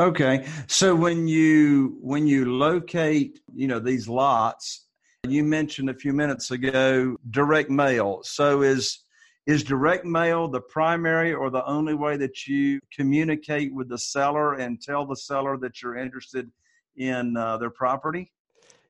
Okay. 0.00 0.46
So 0.68 0.94
when 0.94 1.26
you 1.26 1.98
when 2.00 2.26
you 2.26 2.56
locate, 2.56 3.40
you 3.52 3.66
know, 3.66 3.80
these 3.80 4.08
lots, 4.08 4.86
you 5.26 5.42
mentioned 5.42 5.90
a 5.90 5.94
few 5.94 6.12
minutes 6.12 6.52
ago 6.52 7.16
direct 7.30 7.68
mail. 7.68 8.20
So 8.22 8.62
is 8.62 9.00
is 9.48 9.64
direct 9.64 10.04
mail 10.04 10.46
the 10.46 10.60
primary 10.60 11.32
or 11.32 11.50
the 11.50 11.64
only 11.66 11.94
way 11.94 12.16
that 12.16 12.46
you 12.46 12.78
communicate 12.94 13.74
with 13.74 13.88
the 13.88 13.98
seller 13.98 14.54
and 14.54 14.80
tell 14.80 15.04
the 15.04 15.16
seller 15.16 15.56
that 15.56 15.82
you're 15.82 15.96
interested 15.96 16.48
in 16.96 17.36
uh, 17.36 17.56
their 17.56 17.70
property? 17.70 18.30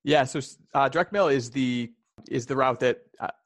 Yeah, 0.04 0.24
so 0.24 0.40
uh, 0.74 0.88
direct 0.88 1.12
mail 1.12 1.28
is 1.28 1.50
the 1.50 1.90
is 2.30 2.46
the 2.46 2.56
route 2.56 2.80
that 2.80 2.98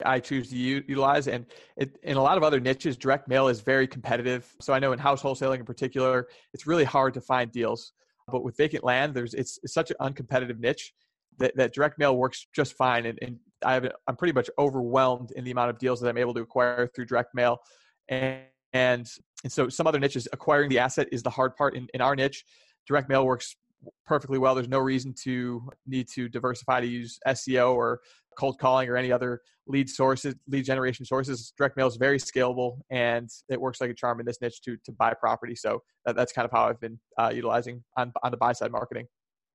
I 0.04 0.20
choose 0.20 0.50
to 0.50 0.56
utilize. 0.56 1.28
And 1.28 1.46
it, 1.76 1.98
in 2.02 2.16
a 2.16 2.22
lot 2.22 2.36
of 2.36 2.42
other 2.42 2.60
niches, 2.60 2.96
direct 2.96 3.28
mail 3.28 3.48
is 3.48 3.60
very 3.60 3.86
competitive. 3.86 4.52
So 4.60 4.72
I 4.72 4.78
know 4.78 4.92
in 4.92 4.98
house 4.98 5.22
wholesaling 5.22 5.60
in 5.60 5.64
particular, 5.64 6.28
it's 6.52 6.66
really 6.66 6.84
hard 6.84 7.14
to 7.14 7.20
find 7.20 7.50
deals. 7.50 7.92
But 8.28 8.44
with 8.44 8.56
vacant 8.56 8.84
land, 8.84 9.14
there's 9.14 9.34
it's, 9.34 9.58
it's 9.62 9.74
such 9.74 9.90
an 9.90 9.96
uncompetitive 10.00 10.58
niche 10.58 10.92
that, 11.38 11.56
that 11.56 11.74
direct 11.74 11.98
mail 11.98 12.16
works 12.16 12.46
just 12.54 12.74
fine. 12.74 13.06
And, 13.06 13.18
and 13.22 13.38
I 13.64 13.74
have, 13.74 13.88
I'm 14.06 14.16
pretty 14.16 14.32
much 14.32 14.48
overwhelmed 14.58 15.32
in 15.32 15.44
the 15.44 15.50
amount 15.50 15.70
of 15.70 15.78
deals 15.78 16.00
that 16.00 16.08
I'm 16.08 16.18
able 16.18 16.34
to 16.34 16.40
acquire 16.40 16.88
through 16.94 17.06
direct 17.06 17.34
mail. 17.34 17.58
And, 18.08 18.42
and, 18.72 19.06
and 19.42 19.52
so 19.52 19.68
some 19.68 19.86
other 19.86 19.98
niches, 19.98 20.28
acquiring 20.32 20.70
the 20.70 20.78
asset 20.78 21.08
is 21.12 21.22
the 21.22 21.30
hard 21.30 21.56
part. 21.56 21.74
In, 21.74 21.88
in 21.94 22.00
our 22.00 22.14
niche, 22.14 22.44
direct 22.86 23.08
mail 23.08 23.26
works 23.26 23.56
perfectly 24.06 24.38
well. 24.38 24.54
There's 24.54 24.68
no 24.68 24.78
reason 24.78 25.14
to 25.24 25.68
need 25.86 26.08
to 26.14 26.28
diversify 26.28 26.80
to 26.80 26.86
use 26.86 27.18
SEO 27.26 27.74
or 27.74 28.00
cold 28.36 28.58
calling 28.58 28.88
or 28.88 28.96
any 28.96 29.12
other 29.12 29.40
lead 29.66 29.88
sources, 29.88 30.34
lead 30.48 30.64
generation 30.64 31.04
sources. 31.04 31.52
Direct 31.56 31.76
mail 31.76 31.86
is 31.86 31.96
very 31.96 32.18
scalable 32.18 32.78
and 32.90 33.28
it 33.48 33.60
works 33.60 33.80
like 33.80 33.90
a 33.90 33.94
charm 33.94 34.20
in 34.20 34.26
this 34.26 34.40
niche 34.40 34.60
to 34.62 34.76
to 34.84 34.92
buy 34.92 35.14
property. 35.14 35.54
So 35.54 35.82
that, 36.04 36.16
that's 36.16 36.32
kind 36.32 36.44
of 36.44 36.52
how 36.52 36.68
I've 36.68 36.80
been 36.80 36.98
uh, 37.18 37.32
utilizing 37.34 37.82
on 37.96 38.12
on 38.22 38.30
the 38.30 38.36
buy 38.36 38.52
side 38.52 38.72
marketing. 38.72 39.06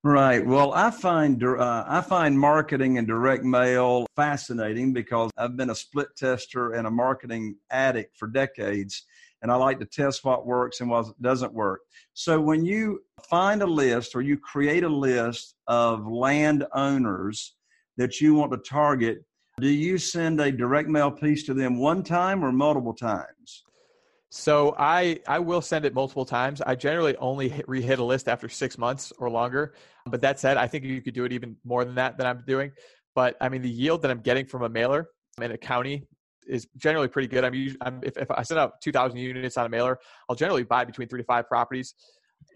Right. 0.04 0.46
Well, 0.46 0.72
I 0.74 0.92
find 0.92 1.42
uh, 1.42 1.84
I 1.86 2.00
find 2.02 2.38
marketing 2.38 2.98
and 2.98 3.06
direct 3.06 3.44
mail 3.44 4.06
fascinating 4.14 4.92
because 4.92 5.30
I've 5.36 5.56
been 5.56 5.70
a 5.70 5.74
split 5.74 6.08
tester 6.16 6.74
and 6.74 6.86
a 6.86 6.90
marketing 6.90 7.56
addict 7.70 8.16
for 8.16 8.28
decades, 8.28 9.04
and 9.42 9.50
I 9.50 9.56
like 9.56 9.80
to 9.80 9.86
test 9.86 10.24
what 10.24 10.46
works 10.46 10.80
and 10.80 10.88
what 10.88 11.20
doesn't 11.20 11.52
work. 11.52 11.80
So 12.14 12.40
when 12.40 12.64
you 12.64 13.00
find 13.28 13.60
a 13.60 13.66
list 13.66 14.14
or 14.14 14.22
you 14.22 14.38
create 14.38 14.84
a 14.84 14.88
list 14.88 15.56
of 15.66 16.06
landowners 16.06 17.56
that 17.98 18.20
you 18.20 18.34
want 18.34 18.52
to 18.52 18.58
target, 18.58 19.24
do 19.60 19.68
you 19.68 19.98
send 19.98 20.40
a 20.40 20.50
direct 20.50 20.88
mail 20.88 21.10
piece 21.10 21.44
to 21.44 21.54
them 21.54 21.78
one 21.78 22.02
time 22.02 22.44
or 22.44 22.52
multiple 22.52 22.94
times? 22.94 23.64
So 24.30 24.74
I 24.78 25.20
I 25.26 25.38
will 25.38 25.60
send 25.60 25.84
it 25.84 25.94
multiple 25.94 26.24
times. 26.24 26.60
I 26.60 26.74
generally 26.74 27.16
only 27.16 27.48
hit, 27.48 27.66
rehit 27.66 27.98
a 27.98 28.02
list 28.02 28.28
after 28.28 28.48
six 28.48 28.78
months 28.78 29.12
or 29.18 29.28
longer. 29.28 29.74
But 30.06 30.20
that 30.20 30.38
said, 30.38 30.56
I 30.56 30.66
think 30.66 30.84
you 30.84 31.02
could 31.02 31.14
do 31.14 31.24
it 31.24 31.32
even 31.32 31.56
more 31.64 31.84
than 31.84 31.94
that 31.96 32.18
that 32.18 32.26
I'm 32.26 32.44
doing. 32.46 32.72
But 33.14 33.36
I 33.40 33.48
mean, 33.48 33.62
the 33.62 33.70
yield 33.70 34.02
that 34.02 34.10
I'm 34.10 34.20
getting 34.20 34.46
from 34.46 34.62
a 34.62 34.68
mailer 34.68 35.08
in 35.40 35.50
a 35.50 35.58
county 35.58 36.06
is 36.46 36.66
generally 36.76 37.08
pretty 37.08 37.28
good. 37.28 37.44
I'm, 37.44 37.76
I'm 37.80 38.00
if, 38.02 38.16
if 38.16 38.30
I 38.30 38.42
send 38.42 38.60
out 38.60 38.80
2,000 38.82 39.18
units 39.18 39.56
on 39.56 39.66
a 39.66 39.68
mailer, 39.68 39.98
I'll 40.28 40.36
generally 40.36 40.62
buy 40.62 40.84
between 40.84 41.08
three 41.08 41.20
to 41.20 41.24
five 41.24 41.48
properties, 41.48 41.94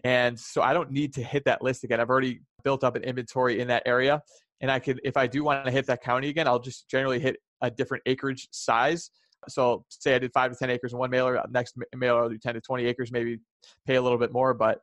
and 0.03 0.39
so 0.39 0.61
I 0.61 0.73
don't 0.73 0.91
need 0.91 1.13
to 1.15 1.23
hit 1.23 1.45
that 1.45 1.61
list 1.61 1.83
again. 1.83 1.99
I've 1.99 2.09
already 2.09 2.41
built 2.63 2.83
up 2.83 2.95
an 2.95 3.03
inventory 3.03 3.59
in 3.59 3.67
that 3.67 3.83
area, 3.85 4.21
and 4.63 4.71
I 4.71 4.79
could, 4.79 5.01
if 5.03 5.17
I 5.17 5.27
do 5.27 5.43
want 5.43 5.65
to 5.65 5.71
hit 5.71 5.85
that 5.87 6.01
county 6.01 6.29
again, 6.29 6.47
I'll 6.47 6.57
just 6.57 6.89
generally 6.89 7.19
hit 7.19 7.35
a 7.61 7.69
different 7.69 8.01
acreage 8.05 8.47
size. 8.51 9.11
So 9.49 9.83
say 9.89 10.15
I 10.15 10.19
did 10.19 10.31
five 10.31 10.51
to 10.53 10.57
10 10.57 10.69
acres 10.69 10.93
in 10.93 10.99
one 10.99 11.09
mailer, 11.09 11.37
uh, 11.37 11.43
next 11.51 11.75
mailer 11.93 12.23
I'll 12.23 12.29
do 12.29 12.37
10 12.37 12.53
to 12.53 12.61
20 12.61 12.85
acres, 12.85 13.11
maybe 13.11 13.39
pay 13.85 13.95
a 13.95 14.01
little 14.01 14.17
bit 14.17 14.31
more, 14.31 14.53
but 14.53 14.79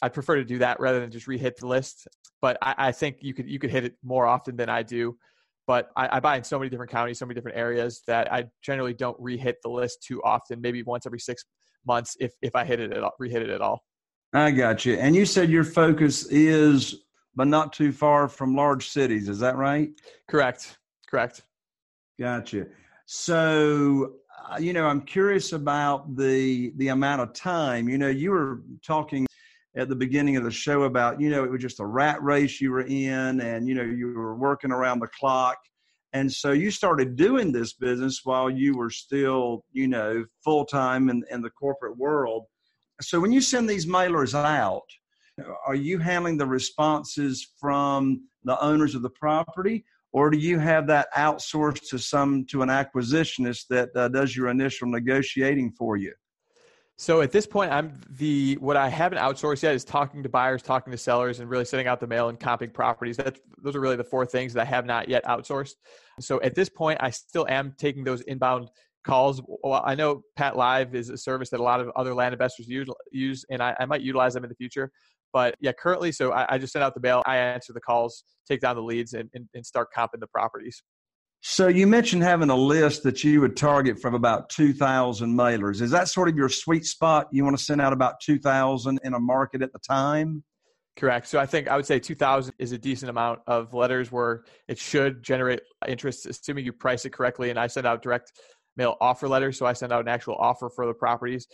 I 0.00 0.10
prefer 0.10 0.36
to 0.36 0.44
do 0.44 0.58
that 0.58 0.78
rather 0.78 1.00
than 1.00 1.10
just 1.10 1.26
rehit 1.26 1.56
the 1.56 1.66
list. 1.66 2.06
But 2.40 2.56
I, 2.62 2.74
I 2.78 2.92
think 2.92 3.16
you 3.20 3.34
could, 3.34 3.48
you 3.48 3.58
could 3.58 3.70
hit 3.70 3.84
it 3.84 3.96
more 4.04 4.26
often 4.26 4.56
than 4.56 4.68
I 4.68 4.84
do. 4.84 5.16
But 5.66 5.90
I, 5.96 6.18
I 6.18 6.20
buy 6.20 6.36
in 6.36 6.44
so 6.44 6.56
many 6.56 6.70
different 6.70 6.92
counties, 6.92 7.18
so 7.18 7.26
many 7.26 7.34
different 7.34 7.58
areas 7.58 8.02
that 8.06 8.32
I 8.32 8.44
generally 8.62 8.94
don't 8.94 9.20
rehit 9.20 9.54
the 9.64 9.70
list 9.70 10.04
too 10.04 10.22
often, 10.22 10.60
maybe 10.60 10.84
once 10.84 11.04
every 11.04 11.18
six 11.18 11.44
months 11.84 12.16
if, 12.20 12.32
if 12.42 12.54
I 12.54 12.64
hit 12.64 12.78
it 12.78 12.92
at 12.92 13.02
all, 13.02 13.14
rehit 13.20 13.40
it 13.40 13.50
at 13.50 13.60
all. 13.60 13.82
I 14.32 14.52
got 14.52 14.84
you. 14.84 14.94
And 14.94 15.16
you 15.16 15.26
said 15.26 15.50
your 15.50 15.64
focus 15.64 16.26
is, 16.26 17.05
but 17.36 17.46
not 17.46 17.72
too 17.72 17.92
far 17.92 18.28
from 18.28 18.56
large 18.56 18.88
cities. 18.88 19.28
Is 19.28 19.38
that 19.40 19.56
right? 19.56 19.90
Correct. 20.28 20.78
Correct. 21.08 21.42
Gotcha. 22.18 22.66
So, 23.04 24.14
uh, 24.50 24.56
you 24.58 24.72
know, 24.72 24.86
I'm 24.86 25.02
curious 25.02 25.52
about 25.52 26.16
the 26.16 26.72
the 26.76 26.88
amount 26.88 27.20
of 27.20 27.34
time. 27.34 27.88
You 27.88 27.98
know, 27.98 28.08
you 28.08 28.30
were 28.30 28.62
talking 28.84 29.26
at 29.76 29.88
the 29.88 29.94
beginning 29.94 30.36
of 30.36 30.44
the 30.44 30.50
show 30.50 30.84
about, 30.84 31.20
you 31.20 31.28
know, 31.28 31.44
it 31.44 31.50
was 31.50 31.60
just 31.60 31.80
a 31.80 31.86
rat 31.86 32.22
race 32.22 32.60
you 32.60 32.72
were 32.72 32.86
in, 32.86 33.40
and 33.40 33.68
you 33.68 33.74
know, 33.74 33.82
you 33.82 34.14
were 34.14 34.34
working 34.34 34.72
around 34.72 35.00
the 35.00 35.08
clock. 35.08 35.58
And 36.12 36.32
so 36.32 36.52
you 36.52 36.70
started 36.70 37.16
doing 37.16 37.52
this 37.52 37.74
business 37.74 38.20
while 38.24 38.48
you 38.48 38.74
were 38.74 38.88
still, 38.88 39.64
you 39.72 39.86
know, 39.86 40.24
full 40.42 40.64
time 40.64 41.10
in, 41.10 41.22
in 41.30 41.42
the 41.42 41.50
corporate 41.50 41.98
world. 41.98 42.44
So 43.02 43.20
when 43.20 43.32
you 43.32 43.42
send 43.42 43.68
these 43.68 43.84
mailers 43.84 44.32
out, 44.34 44.86
are 45.66 45.74
you 45.74 45.98
handling 45.98 46.36
the 46.36 46.46
responses 46.46 47.52
from 47.60 48.22
the 48.44 48.60
owners 48.62 48.94
of 48.94 49.02
the 49.02 49.10
property 49.10 49.84
or 50.16 50.30
do 50.30 50.38
you 50.38 50.58
have 50.58 50.86
that 50.86 51.12
outsourced 51.14 51.90
to 51.90 51.98
some 51.98 52.46
to 52.46 52.62
an 52.62 52.70
acquisitionist 52.70 53.66
that 53.68 53.90
uh, 53.94 54.08
does 54.08 54.34
your 54.34 54.48
initial 54.48 54.88
negotiating 54.88 55.72
for 55.72 55.98
you? 55.98 56.14
So 56.96 57.20
at 57.20 57.30
this 57.30 57.46
point 57.46 57.70
i'm 57.70 58.00
the 58.08 58.56
what 58.60 58.78
i 58.78 58.88
haven't 58.88 59.18
outsourced 59.18 59.62
yet 59.62 59.74
is 59.74 59.84
talking 59.84 60.22
to 60.22 60.30
buyers 60.30 60.62
talking 60.62 60.90
to 60.90 60.96
sellers 60.96 61.40
and 61.40 61.50
really 61.50 61.66
sending 61.66 61.86
out 61.86 62.00
the 62.00 62.06
mail 62.06 62.30
and 62.30 62.40
comping 62.40 62.72
properties. 62.72 63.18
That 63.18 63.38
those 63.62 63.76
are 63.76 63.80
really 63.80 63.96
the 63.96 64.04
four 64.04 64.24
things 64.24 64.54
that 64.54 64.62
i 64.62 64.64
have 64.64 64.86
not 64.86 65.06
yet 65.06 65.22
outsourced. 65.26 65.74
So 66.20 66.40
at 66.40 66.54
this 66.54 66.70
point 66.70 66.98
i 67.02 67.10
still 67.10 67.46
am 67.50 67.74
taking 67.76 68.02
those 68.02 68.22
inbound 68.22 68.70
calls. 69.04 69.42
Well, 69.46 69.82
i 69.84 69.94
know 69.94 70.22
PATLive 70.38 70.94
is 70.94 71.10
a 71.10 71.18
service 71.18 71.50
that 71.50 71.60
a 71.60 71.62
lot 71.62 71.80
of 71.80 71.90
other 71.94 72.14
land 72.14 72.32
investors 72.32 72.68
use, 72.68 72.88
use 73.12 73.44
and 73.50 73.62
I, 73.62 73.76
I 73.78 73.84
might 73.84 74.00
utilize 74.00 74.32
them 74.32 74.44
in 74.44 74.48
the 74.48 74.56
future 74.56 74.90
but 75.32 75.54
yeah, 75.60 75.72
currently, 75.72 76.12
so 76.12 76.32
I, 76.32 76.54
I 76.54 76.58
just 76.58 76.72
send 76.72 76.82
out 76.82 76.94
the 76.94 77.00
bail, 77.00 77.22
I 77.26 77.36
answer 77.36 77.72
the 77.72 77.80
calls, 77.80 78.24
take 78.48 78.60
down 78.60 78.76
the 78.76 78.82
leads, 78.82 79.12
and, 79.12 79.28
and, 79.34 79.48
and 79.54 79.64
start 79.64 79.88
comping 79.96 80.20
the 80.20 80.26
properties. 80.26 80.82
So 81.40 81.68
you 81.68 81.86
mentioned 81.86 82.22
having 82.22 82.50
a 82.50 82.56
list 82.56 83.02
that 83.04 83.22
you 83.22 83.40
would 83.40 83.56
target 83.56 84.00
from 84.00 84.14
about 84.14 84.48
2,000 84.48 85.32
mailers. 85.32 85.80
Is 85.80 85.90
that 85.92 86.08
sort 86.08 86.28
of 86.28 86.36
your 86.36 86.48
sweet 86.48 86.84
spot? 86.84 87.28
You 87.30 87.44
want 87.44 87.56
to 87.56 87.62
send 87.62 87.80
out 87.80 87.92
about 87.92 88.20
2,000 88.20 88.98
in 89.04 89.14
a 89.14 89.20
market 89.20 89.62
at 89.62 89.72
the 89.72 89.78
time? 89.78 90.42
Correct. 90.96 91.28
So 91.28 91.38
I 91.38 91.46
think 91.46 91.68
I 91.68 91.76
would 91.76 91.86
say 91.86 92.00
2,000 92.00 92.54
is 92.58 92.72
a 92.72 92.78
decent 92.78 93.10
amount 93.10 93.40
of 93.46 93.74
letters 93.74 94.10
where 94.10 94.44
it 94.66 94.78
should 94.78 95.22
generate 95.22 95.60
interest, 95.86 96.26
assuming 96.26 96.64
you 96.64 96.72
price 96.72 97.04
it 97.04 97.10
correctly. 97.10 97.50
And 97.50 97.58
I 97.58 97.66
send 97.66 97.86
out 97.86 98.02
direct 98.02 98.32
mail 98.76 98.96
offer 99.00 99.28
letters. 99.28 99.58
So 99.58 99.66
I 99.66 99.74
send 99.74 99.92
out 99.92 100.00
an 100.00 100.08
actual 100.08 100.36
offer 100.36 100.70
for 100.74 100.86
the 100.86 100.94
properties 100.94 101.46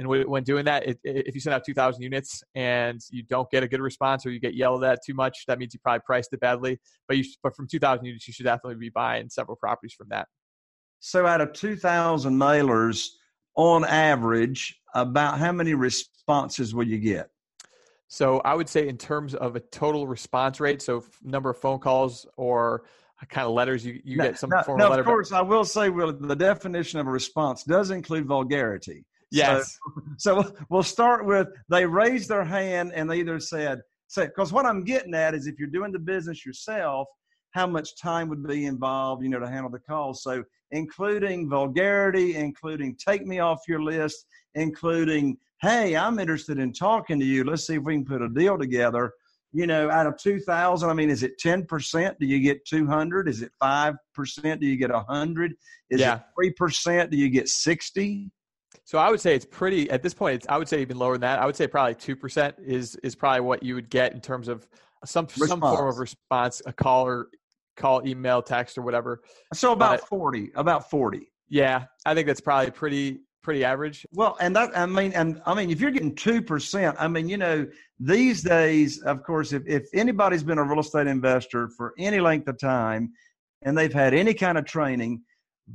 and 0.00 0.08
when 0.08 0.42
doing 0.44 0.64
that, 0.64 0.88
it, 0.88 0.98
if 1.04 1.34
you 1.34 1.42
send 1.42 1.52
out 1.52 1.62
2,000 1.62 2.02
units 2.02 2.42
and 2.54 2.98
you 3.10 3.22
don't 3.22 3.50
get 3.50 3.62
a 3.62 3.68
good 3.68 3.82
response 3.82 4.24
or 4.24 4.30
you 4.30 4.40
get 4.40 4.54
yelled 4.54 4.82
at 4.82 5.00
too 5.04 5.12
much, 5.12 5.44
that 5.46 5.58
means 5.58 5.74
you 5.74 5.80
probably 5.80 6.00
priced 6.06 6.32
it 6.32 6.40
badly. 6.40 6.80
But 7.06 7.18
you, 7.18 7.24
but 7.42 7.54
from 7.54 7.68
2,000 7.68 8.06
units, 8.06 8.26
you 8.26 8.32
should 8.32 8.44
definitely 8.44 8.76
be 8.76 8.88
buying 8.88 9.28
several 9.28 9.58
properties 9.58 9.92
from 9.92 10.08
that. 10.08 10.26
So, 11.00 11.26
out 11.26 11.42
of 11.42 11.52
2,000 11.52 12.32
mailers, 12.32 13.08
on 13.56 13.84
average, 13.84 14.80
about 14.94 15.38
how 15.38 15.52
many 15.52 15.74
responses 15.74 16.74
will 16.74 16.86
you 16.86 16.98
get? 16.98 17.28
So, 18.08 18.38
I 18.40 18.54
would 18.54 18.70
say 18.70 18.88
in 18.88 18.96
terms 18.96 19.34
of 19.34 19.54
a 19.54 19.60
total 19.60 20.06
response 20.06 20.60
rate, 20.60 20.80
so 20.80 21.04
number 21.22 21.50
of 21.50 21.58
phone 21.58 21.78
calls 21.78 22.26
or 22.38 22.84
kind 23.28 23.46
of 23.46 23.52
letters 23.52 23.84
you, 23.84 24.00
you 24.02 24.16
get 24.16 24.38
some 24.38 24.48
now, 24.48 24.62
form 24.62 24.78
now, 24.78 24.84
of 24.86 24.90
letter. 24.92 25.02
Of 25.02 25.06
course, 25.06 25.30
I 25.30 25.42
will 25.42 25.66
say, 25.66 25.90
well, 25.90 26.10
the 26.10 26.34
definition 26.34 27.00
of 27.00 27.06
a 27.06 27.10
response 27.10 27.64
does 27.64 27.90
include 27.90 28.24
vulgarity. 28.24 29.04
Yes. 29.30 29.78
So, 30.18 30.42
so 30.44 30.52
we'll 30.68 30.82
start 30.82 31.26
with 31.26 31.48
they 31.68 31.86
raised 31.86 32.28
their 32.28 32.44
hand 32.44 32.92
and 32.94 33.10
they 33.10 33.20
either 33.20 33.40
said, 33.40 33.80
say, 34.08 34.26
because 34.26 34.52
what 34.52 34.66
I'm 34.66 34.84
getting 34.84 35.14
at 35.14 35.34
is 35.34 35.46
if 35.46 35.58
you're 35.58 35.68
doing 35.68 35.92
the 35.92 35.98
business 35.98 36.44
yourself, 36.44 37.08
how 37.52 37.66
much 37.66 37.96
time 38.00 38.28
would 38.28 38.46
be 38.46 38.66
involved, 38.66 39.22
you 39.22 39.28
know, 39.28 39.40
to 39.40 39.48
handle 39.48 39.70
the 39.70 39.78
calls. 39.78 40.22
So 40.22 40.44
including 40.70 41.48
vulgarity, 41.48 42.36
including 42.36 42.96
take 42.96 43.26
me 43.26 43.40
off 43.40 43.60
your 43.66 43.82
list, 43.82 44.26
including, 44.54 45.36
hey, 45.60 45.96
I'm 45.96 46.18
interested 46.18 46.58
in 46.58 46.72
talking 46.72 47.18
to 47.18 47.26
you. 47.26 47.44
Let's 47.44 47.66
see 47.66 47.74
if 47.74 47.82
we 47.82 47.94
can 47.94 48.04
put 48.04 48.22
a 48.22 48.28
deal 48.28 48.58
together. 48.58 49.12
You 49.52 49.66
know, 49.66 49.90
out 49.90 50.06
of 50.06 50.16
2,000, 50.16 50.88
I 50.88 50.92
mean, 50.92 51.10
is 51.10 51.24
it 51.24 51.32
10%? 51.44 52.14
Do 52.20 52.26
you 52.26 52.38
get 52.38 52.64
200? 52.66 53.28
Is 53.28 53.42
it 53.42 53.50
5%? 53.60 53.96
Do 54.60 54.66
you 54.66 54.76
get 54.76 54.92
100? 54.92 55.54
Is 55.90 56.00
yeah. 56.00 56.20
it 56.38 56.56
3%? 56.56 57.10
Do 57.10 57.16
you 57.16 57.28
get 57.28 57.48
60? 57.48 58.30
So 58.84 58.98
I 58.98 59.10
would 59.10 59.20
say 59.20 59.34
it's 59.34 59.44
pretty 59.44 59.90
at 59.90 60.02
this 60.02 60.14
point. 60.14 60.46
I 60.48 60.58
would 60.58 60.68
say 60.68 60.80
even 60.80 60.98
lower 60.98 61.14
than 61.14 61.22
that. 61.22 61.38
I 61.38 61.46
would 61.46 61.56
say 61.56 61.66
probably 61.66 61.94
two 61.94 62.16
percent 62.16 62.56
is 62.64 62.96
is 62.96 63.14
probably 63.14 63.40
what 63.40 63.62
you 63.62 63.74
would 63.74 63.90
get 63.90 64.12
in 64.12 64.20
terms 64.20 64.48
of 64.48 64.66
some 65.04 65.26
response. 65.26 65.48
some 65.48 65.60
form 65.60 65.88
of 65.88 65.98
response, 65.98 66.62
a 66.66 66.72
call 66.72 67.06
or 67.06 67.28
call, 67.76 68.06
email, 68.06 68.42
text, 68.42 68.76
or 68.78 68.82
whatever. 68.82 69.22
So 69.54 69.72
about 69.72 70.00
but, 70.00 70.08
forty. 70.08 70.50
About 70.54 70.90
forty. 70.90 71.32
Yeah, 71.48 71.84
I 72.04 72.14
think 72.14 72.26
that's 72.26 72.40
probably 72.40 72.70
pretty 72.70 73.20
pretty 73.42 73.64
average. 73.64 74.06
Well, 74.12 74.36
and 74.40 74.54
that 74.56 74.76
I 74.76 74.86
mean, 74.86 75.12
and 75.12 75.40
I 75.46 75.54
mean, 75.54 75.70
if 75.70 75.80
you're 75.80 75.90
getting 75.90 76.14
two 76.14 76.42
percent, 76.42 76.96
I 76.98 77.08
mean, 77.08 77.28
you 77.28 77.36
know, 77.36 77.66
these 77.98 78.42
days, 78.42 79.00
of 79.02 79.22
course, 79.22 79.52
if 79.52 79.62
if 79.66 79.88
anybody's 79.94 80.42
been 80.42 80.58
a 80.58 80.64
real 80.64 80.80
estate 80.80 81.06
investor 81.06 81.68
for 81.76 81.94
any 81.98 82.20
length 82.20 82.48
of 82.48 82.58
time, 82.58 83.12
and 83.62 83.76
they've 83.76 83.92
had 83.92 84.14
any 84.14 84.34
kind 84.34 84.58
of 84.58 84.64
training 84.64 85.22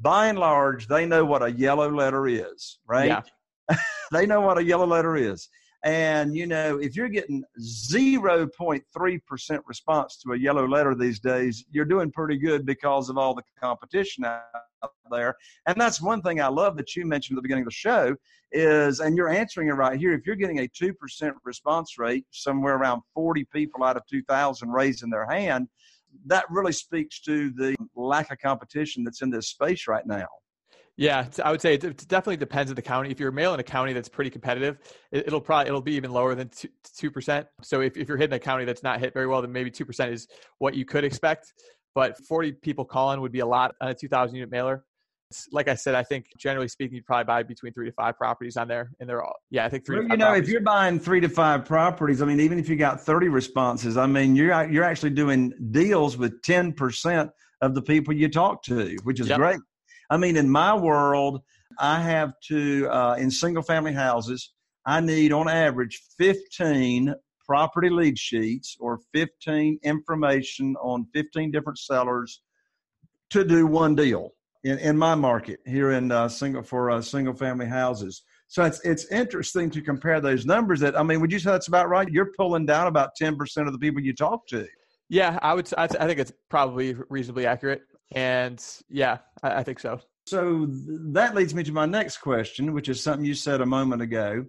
by 0.02 0.28
and 0.28 0.40
large, 0.40 0.88
they 0.88 1.06
know 1.06 1.26
what 1.26 1.44
a 1.44 1.52
yellow 1.52 1.92
letter 1.92 2.28
is, 2.28 2.80
right? 2.88 3.24
Yeah. 3.70 3.78
they 4.12 4.26
know 4.26 4.42
what 4.42 4.58
a 4.58 4.64
yellow 4.64 4.86
letter 4.86 5.16
is. 5.16 5.50
And, 5.84 6.36
you 6.36 6.48
know, 6.48 6.80
if 6.80 6.96
you're 6.96 7.10
getting 7.10 7.44
0.3% 7.62 9.60
response 9.68 10.18
to 10.18 10.34
a 10.34 10.38
yellow 10.38 10.68
letter 10.68 10.96
these 10.96 11.20
days, 11.20 11.64
you're 11.72 11.86
doing 11.86 12.12
pretty 12.12 12.38
good 12.38 12.66
because 12.66 13.08
of 13.08 13.20
all 13.20 13.36
the 13.36 13.44
competition 13.62 14.26
out 14.26 14.42
there. 15.12 15.36
And 15.68 15.80
that's 15.80 16.02
one 16.02 16.24
thing 16.24 16.42
I 16.42 16.48
love 16.48 16.76
that 16.78 16.96
you 16.96 17.06
mentioned 17.06 17.38
at 17.38 17.40
the 17.40 17.44
beginning 17.44 17.66
of 17.66 17.68
the 17.68 17.74
show 17.76 18.16
is, 18.52 19.00
and 19.00 19.16
you're 19.16 19.30
answering 19.30 19.68
it 19.68 19.74
right 19.74 20.00
here, 20.00 20.14
if 20.14 20.26
you're 20.26 20.36
getting 20.36 20.60
a 20.60 20.68
2% 20.68 21.34
response 21.44 22.00
rate, 22.00 22.26
somewhere 22.32 22.78
around 22.78 23.04
40 23.14 23.46
people 23.54 23.84
out 23.84 23.96
of 23.96 24.08
2,000 24.08 24.70
raising 24.70 25.12
their 25.12 25.28
hand, 25.28 25.68
that 26.26 26.46
really 26.50 26.72
speaks 26.72 27.22
to 27.22 27.52
the 27.52 27.76
lack 27.96 28.32
of 28.32 28.40
competition 28.40 29.04
that's 29.04 29.22
in 29.22 29.30
this 29.30 29.50
space 29.50 29.88
right 29.88 30.06
now. 30.06 30.28
Yeah, 30.98 31.28
I 31.44 31.52
would 31.52 31.62
say 31.62 31.74
it 31.74 32.08
definitely 32.08 32.38
depends 32.38 32.72
on 32.72 32.76
the 32.76 32.82
county. 32.82 33.12
If 33.12 33.20
you're 33.20 33.32
mail 33.32 33.54
in 33.54 33.60
a 33.60 33.64
county 33.64 33.92
that's 33.92 34.08
pretty 34.08 34.30
competitive, 34.30 34.78
it'll 35.12 35.42
probably 35.42 35.68
it'll 35.68 35.82
be 35.82 35.94
even 35.94 36.12
lower 36.12 36.36
than 36.36 36.50
two 36.98 37.12
percent. 37.12 37.48
So 37.62 37.82
if, 37.82 37.98
if 37.98 38.08
you're 38.08 38.18
hitting 38.18 38.36
a 38.36 38.40
county 38.40 38.64
that's 38.64 38.82
not 38.82 39.02
hit 39.02 39.14
very 39.14 39.28
well, 39.28 39.42
then 39.42 39.52
maybe 39.52 39.70
two 39.70 39.86
percent 39.86 40.14
is 40.14 40.28
what 40.60 40.74
you 40.74 40.86
could 40.86 41.04
expect. 41.04 41.54
But 41.96 42.18
40 42.26 42.54
people 42.54 42.86
calling 42.86 43.22
would 43.22 43.32
be 43.32 43.40
a 43.40 43.46
lot 43.46 43.74
on 43.80 43.90
a 43.90 43.94
2,000 43.94 44.36
unit 44.36 44.52
mailer 44.52 44.84
like 45.52 45.68
I 45.68 45.76
said, 45.76 45.96
I 45.96 46.04
think 46.04 46.28
generally 46.38 46.68
speaking, 46.68 46.96
you'd 46.96 47.06
probably 47.06 47.26
buy 47.26 47.44
between 47.44 47.74
three 47.74 47.88
to 47.88 47.92
five 47.94 48.18
properties 48.18 48.58
on 48.58 48.68
there, 48.68 48.92
and 49.00 49.10
they're 49.10 49.24
all 49.24 49.36
yeah. 49.50 49.66
I 49.66 49.70
think 49.70 49.86
three. 49.86 49.98
Well, 49.98 50.08
you 50.08 50.18
know, 50.18 50.26
properties. 50.26 50.48
if 50.48 50.52
you're 50.52 50.62
buying 50.62 51.00
three 51.00 51.20
to 51.20 51.30
five 51.30 51.66
properties, 51.66 52.22
I 52.22 52.26
mean, 52.26 52.40
even 52.40 52.60
if 52.60 52.70
you 52.70 52.76
got 52.76 53.02
thirty 53.02 53.28
responses, 53.28 53.98
I 53.98 54.06
mean, 54.06 54.36
you're 54.36 54.70
you're 54.70 54.84
actually 54.84 55.12
doing 55.12 55.54
deals 55.72 56.18
with 56.18 56.42
ten 56.44 56.74
percent 56.74 57.32
of 57.62 57.74
the 57.74 57.82
people 57.82 58.14
you 58.14 58.30
talk 58.30 58.64
to, 58.64 58.96
which 59.04 59.20
is 59.20 59.28
yep. 59.28 59.38
great. 59.38 59.60
I 60.10 60.18
mean, 60.18 60.38
in 60.38 60.50
my 60.50 60.76
world, 60.76 61.42
I 61.80 62.00
have 62.02 62.34
to 62.50 62.88
uh, 62.90 63.16
in 63.18 63.32
single 63.32 63.64
family 63.64 63.94
houses, 63.94 64.54
I 64.86 65.02
need 65.02 65.34
on 65.34 65.50
average 65.50 66.02
fifteen 66.18 67.16
property 67.46 67.90
lead 67.90 68.18
sheets 68.18 68.76
or 68.80 69.00
15 69.14 69.78
information 69.84 70.76
on 70.82 71.06
15 71.14 71.52
different 71.52 71.78
sellers 71.78 72.42
to 73.30 73.44
do 73.44 73.68
one 73.68 73.94
deal 73.94 74.32
in, 74.66 74.80
in 74.80 74.98
my 74.98 75.14
market 75.14 75.60
here 75.66 75.92
in 75.92 76.12
uh, 76.12 76.28
single 76.28 76.64
for 76.64 76.90
uh, 76.90 77.02
single 77.02 77.36
family 77.36 77.68
houses. 77.68 78.24
So 78.48 78.64
it's 78.64 78.84
it's 78.84 79.06
interesting 79.12 79.70
to 79.72 79.82
compare 79.82 80.20
those 80.20 80.46
numbers. 80.46 80.80
That 80.80 81.00
I 81.00 81.04
mean, 81.04 81.22
would 81.22 81.32
you 81.32 81.40
say 81.40 81.52
that's 81.52 81.68
about 81.68 81.88
right? 81.88 82.10
You're 82.10 82.32
pulling 82.38 82.66
down 82.66 82.88
about 82.88 83.12
ten 83.16 83.38
percent 83.38 83.68
of 83.68 83.74
the 83.74 83.80
people 83.80 84.02
you 84.02 84.14
talk 84.14 84.48
to. 84.48 84.68
Yeah, 85.08 85.40
I 85.42 85.54
would. 85.54 85.72
I, 85.78 85.88
think 85.88 86.20
it's 86.20 86.34
probably 86.50 86.96
reasonably 87.10 87.46
accurate, 87.46 87.84
and 88.14 88.64
yeah, 88.90 89.20
I, 89.44 89.58
I 89.58 89.64
think 89.64 89.80
so. 89.80 90.00
So 90.28 90.68
that 91.12 91.36
leads 91.36 91.54
me 91.54 91.64
to 91.64 91.72
my 91.72 91.86
next 91.86 92.18
question, 92.18 92.74
which 92.74 92.90
is 92.90 93.02
something 93.02 93.24
you 93.24 93.36
said 93.36 93.62
a 93.62 93.66
moment 93.66 94.02
ago, 94.02 94.46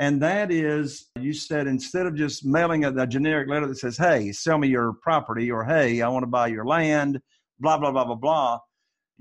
and 0.00 0.20
that 0.22 0.50
is 0.50 1.08
you 1.20 1.32
said 1.32 1.68
instead 1.68 2.06
of 2.06 2.16
just 2.16 2.44
mailing 2.44 2.84
a, 2.84 2.92
a 2.94 3.06
generic 3.06 3.48
letter 3.48 3.68
that 3.68 3.78
says, 3.78 3.96
"Hey, 3.96 4.32
sell 4.32 4.58
me 4.58 4.68
your 4.68 4.94
property," 5.02 5.52
or 5.52 5.64
"Hey, 5.64 6.00
I 6.00 6.08
want 6.08 6.24
to 6.24 6.28
buy 6.28 6.48
your 6.48 6.64
land," 6.64 7.20
blah 7.60 7.78
blah 7.78 7.92
blah 7.92 8.04
blah 8.04 8.16
blah 8.16 8.58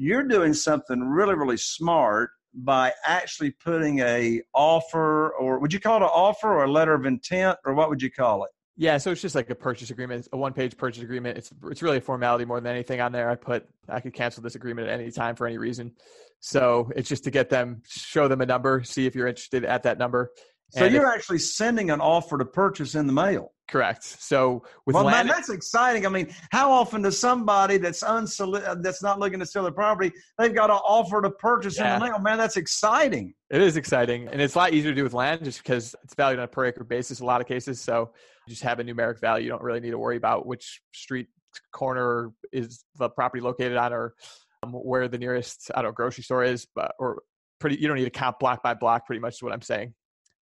you're 0.02 0.24
doing 0.24 0.52
something 0.52 1.00
really, 1.02 1.36
really 1.36 1.58
smart 1.58 2.32
by 2.56 2.92
actually 3.06 3.52
putting 3.52 4.00
a 4.00 4.42
offer 4.52 5.30
or 5.34 5.60
would 5.60 5.72
you 5.72 5.80
call 5.80 5.98
it 5.98 6.02
an 6.02 6.10
offer 6.12 6.52
or 6.52 6.64
a 6.64 6.72
letter 6.72 6.96
of 6.96 7.06
intent 7.06 7.56
or 7.66 7.76
what 7.76 7.88
would 7.88 8.02
you 8.02 8.10
call 8.10 8.44
it? 8.44 8.50
Yeah, 8.76 8.98
so 8.98 9.12
it's 9.12 9.22
just 9.22 9.36
like 9.36 9.52
a 9.52 9.56
purchase 9.56 9.92
agreement, 9.92 10.28
a 10.34 10.38
one-page 10.38 10.76
purchase 10.76 11.04
agreement. 11.04 11.38
It's 11.38 11.52
it's 11.66 11.84
really 11.84 11.98
a 11.98 12.02
formality 12.02 12.46
more 12.46 12.60
than 12.60 12.72
anything 12.72 13.00
on 13.00 13.12
there. 13.12 13.30
I 13.30 13.36
put 13.36 13.68
I 13.88 14.00
could 14.00 14.14
cancel 14.14 14.42
this 14.42 14.56
agreement 14.56 14.88
at 14.88 15.00
any 15.00 15.12
time 15.12 15.36
for 15.36 15.46
any 15.46 15.60
reason. 15.60 15.92
So 16.40 16.90
it's 16.96 17.08
just 17.08 17.24
to 17.26 17.32
get 17.32 17.52
them 17.52 17.84
show 17.86 18.28
them 18.28 18.42
a 18.42 18.46
number, 18.48 18.84
see 18.84 19.06
if 19.06 19.14
you're 19.14 19.28
interested 19.28 19.66
at 19.66 19.84
that 19.84 20.00
number, 20.00 20.32
So 20.72 20.86
and 20.86 20.96
you're 20.96 21.10
if, 21.10 21.16
actually 21.16 21.40
sending 21.40 21.92
an 21.92 22.02
offer 22.02 22.40
to 22.40 22.46
purchase 22.46 22.96
in 22.96 23.06
the 23.06 23.14
mail. 23.14 23.54
Correct. 23.72 24.04
So 24.04 24.64
with 24.86 24.96
well, 24.96 25.06
man, 25.06 25.28
that's 25.28 25.50
exciting. 25.50 26.06
I 26.06 26.10
mean, 26.10 26.34
how 26.52 26.70
often 26.70 27.04
does 27.04 27.18
somebody 27.18 27.78
that's 27.78 28.04
unsoli- 28.04 28.84
that's 28.84 29.02
not 29.02 29.18
looking 29.18 29.40
to 29.40 29.46
sell 29.46 29.64
their 29.64 29.72
property, 29.72 30.12
they've 30.38 30.54
got 30.54 30.70
an 30.70 30.76
offer 30.76 31.22
to 31.22 31.30
purchase 31.32 31.78
yeah. 31.78 31.94
in 31.94 32.02
the 32.02 32.08
mail? 32.08 32.20
Man, 32.20 32.38
that's 32.38 32.58
exciting. 32.58 33.34
It 33.50 33.62
is 33.62 33.78
exciting, 33.78 34.28
and 34.28 34.42
it's 34.42 34.56
a 34.56 34.58
lot 34.58 34.74
easier 34.74 34.92
to 34.92 34.96
do 34.96 35.04
with 35.04 35.14
land 35.14 35.46
just 35.46 35.64
because 35.64 35.96
it's 36.04 36.14
valued 36.16 36.40
on 36.40 36.46
a 36.46 36.48
per 36.50 36.66
acre 36.66 36.84
basis. 36.84 37.22
A 37.22 37.26
lot 37.26 37.40
of 37.40 37.48
cases, 37.48 37.80
so 37.80 38.12
you 38.46 38.52
just 38.52 38.64
have 38.64 38.82
a 38.82 38.84
numeric 38.84 39.22
value. 39.22 39.46
You 39.46 39.50
don't 39.52 39.64
really 39.64 39.80
need 39.80 39.92
to 39.92 39.98
worry 39.98 40.18
about 40.18 40.46
which 40.46 40.82
street 40.94 41.28
corner 41.72 42.34
is 42.52 42.84
the 42.98 43.08
property 43.08 43.42
located 43.42 43.78
on, 43.78 43.94
or 43.94 44.16
um, 44.64 44.74
where 44.74 45.08
the 45.08 45.18
nearest 45.18 45.72
I 45.74 45.82
don't 45.82 45.92
know 45.92 45.94
grocery 45.94 46.26
store 46.26 46.44
is, 46.44 46.68
but 46.76 46.94
or 47.00 47.24
pretty. 47.62 47.78
You 47.78 47.88
don't 47.88 47.96
need 47.96 48.04
to 48.04 48.10
count 48.10 48.38
block 48.38 48.62
by 48.64 48.74
block. 48.74 49.06
Pretty 49.06 49.22
much 49.22 49.36
is 49.36 49.44
what 49.44 49.54
I'm 49.54 49.62
saying. 49.62 49.94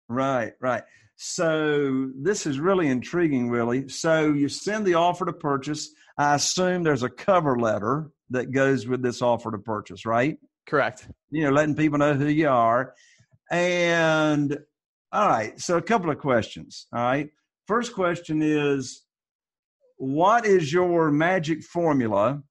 Right, 0.08 0.52
right. 0.60 0.82
So 1.16 2.10
this 2.14 2.46
is 2.46 2.60
really 2.60 2.88
intriguing, 2.88 3.48
really. 3.48 3.88
So 3.88 4.32
you 4.32 4.48
send 4.48 4.86
the 4.86 4.94
offer 4.94 5.24
to 5.24 5.32
purchase. 5.32 5.90
I 6.18 6.34
assume 6.34 6.82
there's 6.82 7.02
a 7.02 7.08
cover 7.08 7.58
letter 7.58 8.10
that 8.30 8.52
goes 8.52 8.86
with 8.86 9.02
this 9.02 9.22
offer 9.22 9.50
to 9.50 9.58
purchase, 9.58 10.04
right? 10.04 10.38
Correct. 10.66 11.08
You 11.30 11.44
know, 11.44 11.50
letting 11.50 11.74
people 11.74 11.98
know 11.98 12.14
who 12.14 12.26
you 12.26 12.48
are. 12.48 12.94
And 13.50 14.58
all 15.12 15.28
right, 15.28 15.58
so 15.60 15.76
a 15.76 15.82
couple 15.82 16.10
of 16.10 16.18
questions. 16.18 16.86
All 16.92 17.02
right. 17.02 17.30
First 17.66 17.94
question 17.94 18.42
is 18.42 19.04
what 19.96 20.44
is 20.44 20.72
your 20.72 21.10
magic 21.10 21.62
formula 21.62 22.42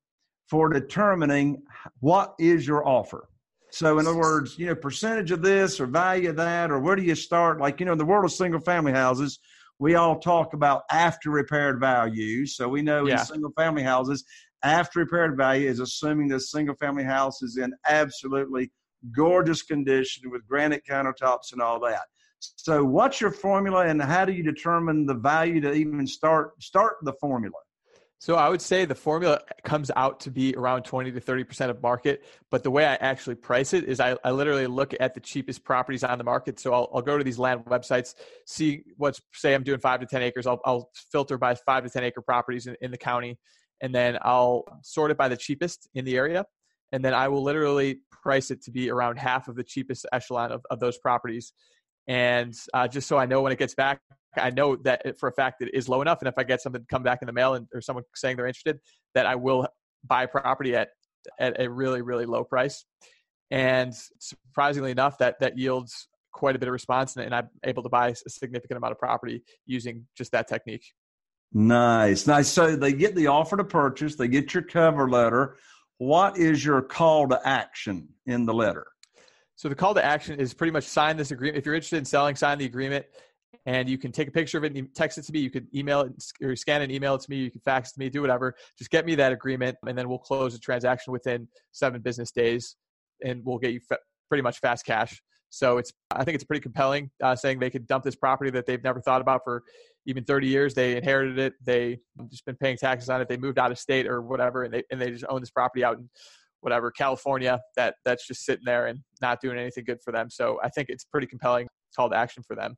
for 0.49 0.69
determining 0.69 1.61
what 1.99 2.33
is 2.39 2.65
your 2.65 2.87
offer? 2.87 3.29
So, 3.75 3.99
in 3.99 4.07
other 4.07 4.17
words, 4.17 4.57
you 4.57 4.67
know, 4.67 4.75
percentage 4.75 5.31
of 5.31 5.41
this 5.41 5.81
or 5.81 5.85
value 5.85 6.29
of 6.29 6.37
that, 6.37 6.71
or 6.71 6.79
where 6.79 6.95
do 6.95 7.03
you 7.03 7.13
start? 7.13 7.59
Like, 7.59 7.81
you 7.81 7.85
know, 7.85 7.91
in 7.91 7.97
the 7.97 8.05
world 8.05 8.23
of 8.23 8.31
single 8.31 8.61
family 8.61 8.93
houses, 8.93 9.39
we 9.79 9.95
all 9.95 10.17
talk 10.17 10.53
about 10.53 10.83
after 10.89 11.29
repaired 11.29 11.77
value. 11.81 12.45
So, 12.45 12.69
we 12.69 12.81
know 12.81 13.05
yeah. 13.05 13.19
in 13.19 13.25
single 13.25 13.51
family 13.57 13.83
houses, 13.83 14.23
after 14.63 14.99
repaired 14.99 15.35
value 15.35 15.67
is 15.69 15.81
assuming 15.81 16.29
this 16.29 16.51
single 16.51 16.75
family 16.75 17.03
house 17.03 17.41
is 17.41 17.57
in 17.57 17.73
absolutely 17.85 18.71
gorgeous 19.13 19.61
condition 19.61 20.31
with 20.31 20.47
granite 20.47 20.83
countertops 20.89 21.51
and 21.51 21.61
all 21.61 21.81
that. 21.81 22.03
So, 22.39 22.85
what's 22.85 23.19
your 23.19 23.31
formula, 23.31 23.87
and 23.87 24.01
how 24.01 24.23
do 24.23 24.31
you 24.31 24.43
determine 24.43 25.05
the 25.05 25.15
value 25.15 25.59
to 25.59 25.73
even 25.73 26.07
start 26.07 26.63
start 26.63 26.95
the 27.01 27.13
formula? 27.19 27.57
So 28.19 28.35
I 28.35 28.49
would 28.49 28.61
say 28.61 28.85
the 28.85 28.95
formula 28.95 29.41
comes 29.63 29.91
out 29.95 30.21
to 30.21 30.31
be 30.31 30.55
around 30.55 30.83
20 30.83 31.11
to 31.11 31.21
30% 31.21 31.69
of 31.69 31.81
market. 31.81 32.23
But 32.49 32.63
the 32.63 32.71
way 32.71 32.85
I 32.85 32.95
actually 32.95 33.35
price 33.35 33.73
it 33.73 33.83
is 33.83 33.99
I, 33.99 34.17
I 34.23 34.31
literally 34.31 34.67
look 34.67 34.93
at 34.99 35.13
the 35.13 35.19
cheapest 35.19 35.63
properties 35.63 36.03
on 36.03 36.17
the 36.17 36.23
market. 36.23 36.59
So 36.59 36.73
I'll, 36.73 36.89
I'll, 36.93 37.01
go 37.01 37.17
to 37.17 37.23
these 37.23 37.37
land 37.37 37.65
websites, 37.65 38.15
see 38.45 38.83
what's, 38.97 39.21
say 39.33 39.53
I'm 39.53 39.63
doing 39.63 39.79
five 39.79 39.99
to 39.99 40.05
10 40.05 40.21
acres. 40.21 40.47
I'll, 40.47 40.61
I'll 40.65 40.91
filter 41.11 41.37
by 41.37 41.55
five 41.55 41.83
to 41.83 41.89
10 41.89 42.03
acre 42.03 42.21
properties 42.21 42.67
in, 42.67 42.75
in 42.81 42.91
the 42.91 42.97
county. 42.97 43.37
And 43.81 43.93
then 43.93 44.17
I'll 44.21 44.63
sort 44.81 45.11
it 45.11 45.17
by 45.17 45.27
the 45.27 45.37
cheapest 45.37 45.89
in 45.93 46.05
the 46.05 46.15
area. 46.15 46.45
And 46.93 47.03
then 47.03 47.13
I 47.13 47.27
will 47.27 47.43
literally 47.43 47.99
price 48.11 48.49
it 48.49 48.63
to 48.63 48.71
be 48.71 48.89
around 48.89 49.19
half 49.19 49.49
of 49.49 49.55
the 49.55 49.63
cheapest 49.63 50.05
echelon 50.13 50.51
of, 50.51 50.65
of 50.69 50.79
those 50.79 50.97
properties. 50.97 51.51
And 52.07 52.55
uh, 52.73 52.87
just 52.87 53.07
so 53.07 53.17
I 53.17 53.25
know 53.25 53.41
when 53.41 53.51
it 53.51 53.59
gets 53.59 53.75
back 53.75 53.99
I 54.37 54.49
know 54.49 54.75
that 54.77 55.19
for 55.19 55.29
a 55.29 55.31
fact 55.31 55.61
it 55.61 55.73
is 55.73 55.89
low 55.89 56.01
enough. 56.01 56.19
And 56.21 56.27
if 56.27 56.35
I 56.37 56.43
get 56.43 56.61
something 56.61 56.81
to 56.81 56.87
come 56.87 57.03
back 57.03 57.19
in 57.21 57.25
the 57.25 57.33
mail 57.33 57.53
and 57.55 57.67
or 57.73 57.81
someone 57.81 58.03
saying 58.15 58.37
they're 58.37 58.47
interested, 58.47 58.79
that 59.13 59.25
I 59.25 59.35
will 59.35 59.67
buy 60.03 60.25
property 60.25 60.75
at 60.75 60.89
at 61.39 61.59
a 61.59 61.69
really 61.69 62.01
really 62.01 62.25
low 62.25 62.43
price. 62.43 62.85
And 63.51 63.93
surprisingly 64.19 64.91
enough, 64.91 65.17
that 65.19 65.39
that 65.39 65.57
yields 65.57 66.07
quite 66.31 66.55
a 66.55 66.59
bit 66.59 66.67
of 66.67 66.73
response, 66.73 67.15
and, 67.15 67.25
and 67.25 67.33
I'm 67.33 67.49
able 67.63 67.83
to 67.83 67.89
buy 67.89 68.09
a 68.09 68.29
significant 68.29 68.77
amount 68.77 68.91
of 68.91 68.99
property 68.99 69.43
using 69.65 70.05
just 70.17 70.31
that 70.33 70.47
technique. 70.47 70.83
Nice, 71.53 72.27
nice. 72.27 72.49
So 72.49 72.75
they 72.75 72.91
get 72.91 73.15
the 73.15 73.27
offer 73.27 73.55
to 73.55 73.63
purchase, 73.63 74.15
they 74.15 74.27
get 74.27 74.53
your 74.53 74.63
cover 74.63 75.09
letter. 75.09 75.57
What 75.97 76.37
is 76.37 76.65
your 76.65 76.81
call 76.81 77.29
to 77.29 77.39
action 77.47 78.09
in 78.25 78.45
the 78.45 78.53
letter? 78.53 78.85
So 79.55 79.69
the 79.69 79.75
call 79.75 79.93
to 79.93 80.03
action 80.03 80.37
is 80.39 80.53
pretty 80.53 80.71
much 80.71 80.83
sign 80.83 81.15
this 81.15 81.31
agreement. 81.31 81.57
If 81.57 81.65
you're 81.65 81.75
interested 81.75 81.97
in 81.97 82.03
selling, 82.05 82.35
sign 82.35 82.57
the 82.57 82.65
agreement 82.65 83.05
and 83.65 83.89
you 83.89 83.97
can 83.97 84.11
take 84.11 84.27
a 84.27 84.31
picture 84.31 84.57
of 84.57 84.63
it 84.63 84.75
and 84.75 84.93
text 84.95 85.17
it 85.17 85.23
to 85.23 85.31
me. 85.31 85.39
You 85.39 85.49
could 85.49 85.67
email 85.75 86.01
it 86.01 86.13
or 86.43 86.55
scan 86.55 86.81
and 86.81 86.91
email 86.91 87.15
it 87.15 87.21
to 87.21 87.29
me. 87.29 87.37
You 87.37 87.51
can 87.51 87.61
fax 87.61 87.89
it 87.89 87.93
to 87.93 87.99
me, 87.99 88.09
do 88.09 88.21
whatever. 88.21 88.55
Just 88.77 88.91
get 88.91 89.05
me 89.05 89.15
that 89.15 89.31
agreement, 89.31 89.77
and 89.87 89.97
then 89.97 90.09
we'll 90.09 90.19
close 90.19 90.53
the 90.53 90.59
transaction 90.59 91.13
within 91.13 91.47
seven 91.71 92.01
business 92.01 92.31
days, 92.31 92.75
and 93.23 93.41
we'll 93.43 93.57
get 93.57 93.71
you 93.71 93.79
pretty 94.29 94.41
much 94.41 94.59
fast 94.59 94.85
cash. 94.85 95.21
So 95.49 95.77
it's 95.77 95.91
I 96.11 96.23
think 96.23 96.35
it's 96.35 96.43
pretty 96.43 96.61
compelling, 96.61 97.11
uh, 97.23 97.35
saying 97.35 97.59
they 97.59 97.69
could 97.69 97.87
dump 97.87 98.03
this 98.03 98.15
property 98.15 98.51
that 98.51 98.65
they've 98.65 98.83
never 98.83 98.99
thought 98.99 99.21
about 99.21 99.41
for 99.43 99.63
even 100.05 100.23
30 100.23 100.47
years. 100.47 100.73
They 100.73 100.97
inherited 100.97 101.39
it. 101.39 101.53
They 101.63 101.99
just 102.29 102.45
been 102.45 102.57
paying 102.57 102.77
taxes 102.77 103.09
on 103.09 103.21
it. 103.21 103.29
They 103.29 103.37
moved 103.37 103.57
out 103.57 103.71
of 103.71 103.79
state 103.79 104.05
or 104.05 104.21
whatever, 104.21 104.63
and 104.63 104.73
they 104.73 104.83
and 104.91 104.99
they 104.99 105.11
just 105.11 105.25
own 105.29 105.39
this 105.39 105.51
property 105.51 105.83
out 105.83 105.97
in 105.97 106.09
whatever 106.61 106.89
California 106.89 107.61
that 107.75 107.95
that's 108.03 108.27
just 108.27 108.43
sitting 108.43 108.65
there 108.65 108.87
and 108.87 108.99
not 109.21 109.39
doing 109.39 109.57
anything 109.57 109.83
good 109.85 109.99
for 110.03 110.11
them. 110.11 110.29
So 110.29 110.59
I 110.63 110.69
think 110.69 110.89
it's 110.89 111.05
pretty 111.05 111.27
compelling 111.27 111.67
call 111.95 112.09
to 112.09 112.17
action 112.17 112.43
for 112.45 112.55
them. 112.55 112.75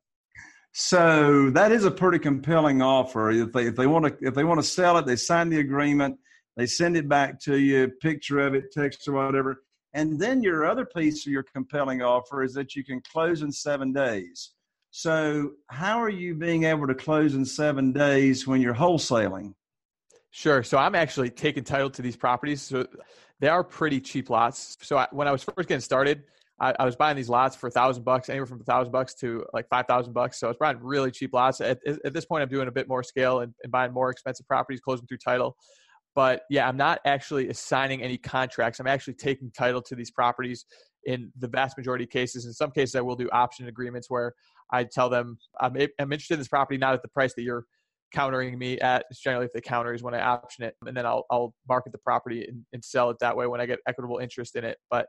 So 0.72 1.50
that 1.50 1.72
is 1.72 1.84
a 1.84 1.90
pretty 1.90 2.18
compelling 2.18 2.82
offer. 2.82 3.30
If 3.30 3.52
they 3.52 3.66
if 3.66 3.76
they 3.76 3.86
want 3.86 4.06
to 4.06 4.26
if 4.26 4.34
they 4.34 4.44
want 4.44 4.60
to 4.60 4.66
sell 4.66 4.98
it, 4.98 5.06
they 5.06 5.16
sign 5.16 5.48
the 5.48 5.60
agreement, 5.60 6.18
they 6.56 6.66
send 6.66 6.96
it 6.96 7.08
back 7.08 7.40
to 7.40 7.58
you, 7.58 7.88
picture 8.00 8.40
of 8.40 8.54
it, 8.54 8.72
text 8.72 9.08
or 9.08 9.12
whatever. 9.12 9.62
And 9.94 10.20
then 10.20 10.42
your 10.42 10.66
other 10.66 10.84
piece 10.84 11.26
of 11.26 11.32
your 11.32 11.42
compelling 11.42 12.02
offer 12.02 12.42
is 12.42 12.52
that 12.54 12.76
you 12.76 12.84
can 12.84 13.00
close 13.10 13.42
in 13.42 13.50
seven 13.50 13.92
days. 13.92 14.52
So 14.90 15.52
how 15.68 16.00
are 16.02 16.08
you 16.08 16.34
being 16.34 16.64
able 16.64 16.86
to 16.86 16.94
close 16.94 17.34
in 17.34 17.44
seven 17.44 17.92
days 17.92 18.46
when 18.46 18.60
you're 18.60 18.74
wholesaling? 18.74 19.54
Sure. 20.30 20.62
So 20.62 20.78
I'm 20.78 20.94
actually 20.94 21.30
taking 21.30 21.64
title 21.64 21.90
to 21.90 22.02
these 22.02 22.16
properties. 22.16 22.62
So 22.62 22.86
they 23.40 23.48
are 23.48 23.64
pretty 23.64 24.00
cheap 24.00 24.30
lots. 24.30 24.76
So 24.82 24.98
I, 24.98 25.08
when 25.10 25.26
I 25.26 25.32
was 25.32 25.44
first 25.44 25.68
getting 25.68 25.80
started, 25.80 26.24
I, 26.60 26.74
I 26.78 26.84
was 26.84 26.96
buying 26.96 27.16
these 27.16 27.28
lots 27.28 27.54
for 27.54 27.68
a 27.68 27.70
thousand 27.70 28.04
bucks, 28.04 28.28
anywhere 28.28 28.46
from 28.46 28.60
a 28.60 28.64
thousand 28.64 28.92
bucks 28.92 29.14
to 29.16 29.44
like 29.52 29.68
five 29.68 29.86
thousand 29.86 30.12
bucks. 30.12 30.40
So 30.40 30.48
I 30.48 30.50
was 30.50 30.56
buying 30.58 30.78
really 30.80 31.10
cheap 31.10 31.32
lots. 31.32 31.60
At, 31.60 31.78
at 31.86 32.12
this 32.12 32.24
point, 32.24 32.42
I'm 32.42 32.48
doing 32.48 32.68
a 32.68 32.72
bit 32.72 32.88
more 32.88 33.02
scale 33.02 33.40
and, 33.40 33.54
and 33.62 33.70
buying 33.70 33.92
more 33.92 34.10
expensive 34.10 34.46
properties, 34.46 34.80
closing 34.80 35.06
through 35.06 35.18
title. 35.18 35.56
But 36.14 36.42
yeah, 36.50 36.66
I'm 36.68 36.76
not 36.76 37.00
actually 37.04 37.48
assigning 37.48 38.02
any 38.02 38.18
contracts. 38.18 38.80
I'm 38.80 38.88
actually 38.88 39.14
taking 39.14 39.52
title 39.52 39.80
to 39.82 39.94
these 39.94 40.10
properties 40.10 40.64
in 41.04 41.30
the 41.38 41.46
vast 41.46 41.76
majority 41.76 42.04
of 42.04 42.10
cases. 42.10 42.44
In 42.44 42.52
some 42.52 42.72
cases, 42.72 42.96
I 42.96 43.02
will 43.02 43.14
do 43.14 43.28
option 43.30 43.68
agreements 43.68 44.10
where 44.10 44.32
I 44.72 44.84
tell 44.84 45.08
them 45.08 45.38
I'm, 45.60 45.76
I'm 45.76 46.12
interested 46.12 46.34
in 46.34 46.40
this 46.40 46.48
property 46.48 46.76
not 46.76 46.94
at 46.94 47.02
the 47.02 47.08
price 47.08 47.34
that 47.34 47.42
you're 47.42 47.64
countering 48.12 48.58
me 48.58 48.80
at. 48.80 49.04
It's 49.10 49.20
generally, 49.20 49.46
if 49.46 49.52
the 49.52 49.60
counter 49.60 49.94
is 49.94 50.02
when 50.02 50.14
I 50.14 50.20
option 50.20 50.64
it, 50.64 50.74
and 50.84 50.96
then 50.96 51.06
I'll 51.06 51.24
I'll 51.30 51.54
market 51.68 51.92
the 51.92 51.98
property 51.98 52.44
and, 52.48 52.64
and 52.72 52.84
sell 52.84 53.10
it 53.10 53.18
that 53.20 53.36
way 53.36 53.46
when 53.46 53.60
I 53.60 53.66
get 53.66 53.78
equitable 53.86 54.18
interest 54.18 54.56
in 54.56 54.64
it. 54.64 54.78
But 54.90 55.06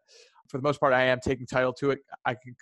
for 0.49 0.57
the 0.57 0.63
most 0.63 0.79
part, 0.79 0.93
I 0.93 1.03
am 1.03 1.19
taking 1.23 1.45
title 1.45 1.73
to 1.73 1.91
it. 1.91 1.99
I 2.25 2.33
can 2.33 2.55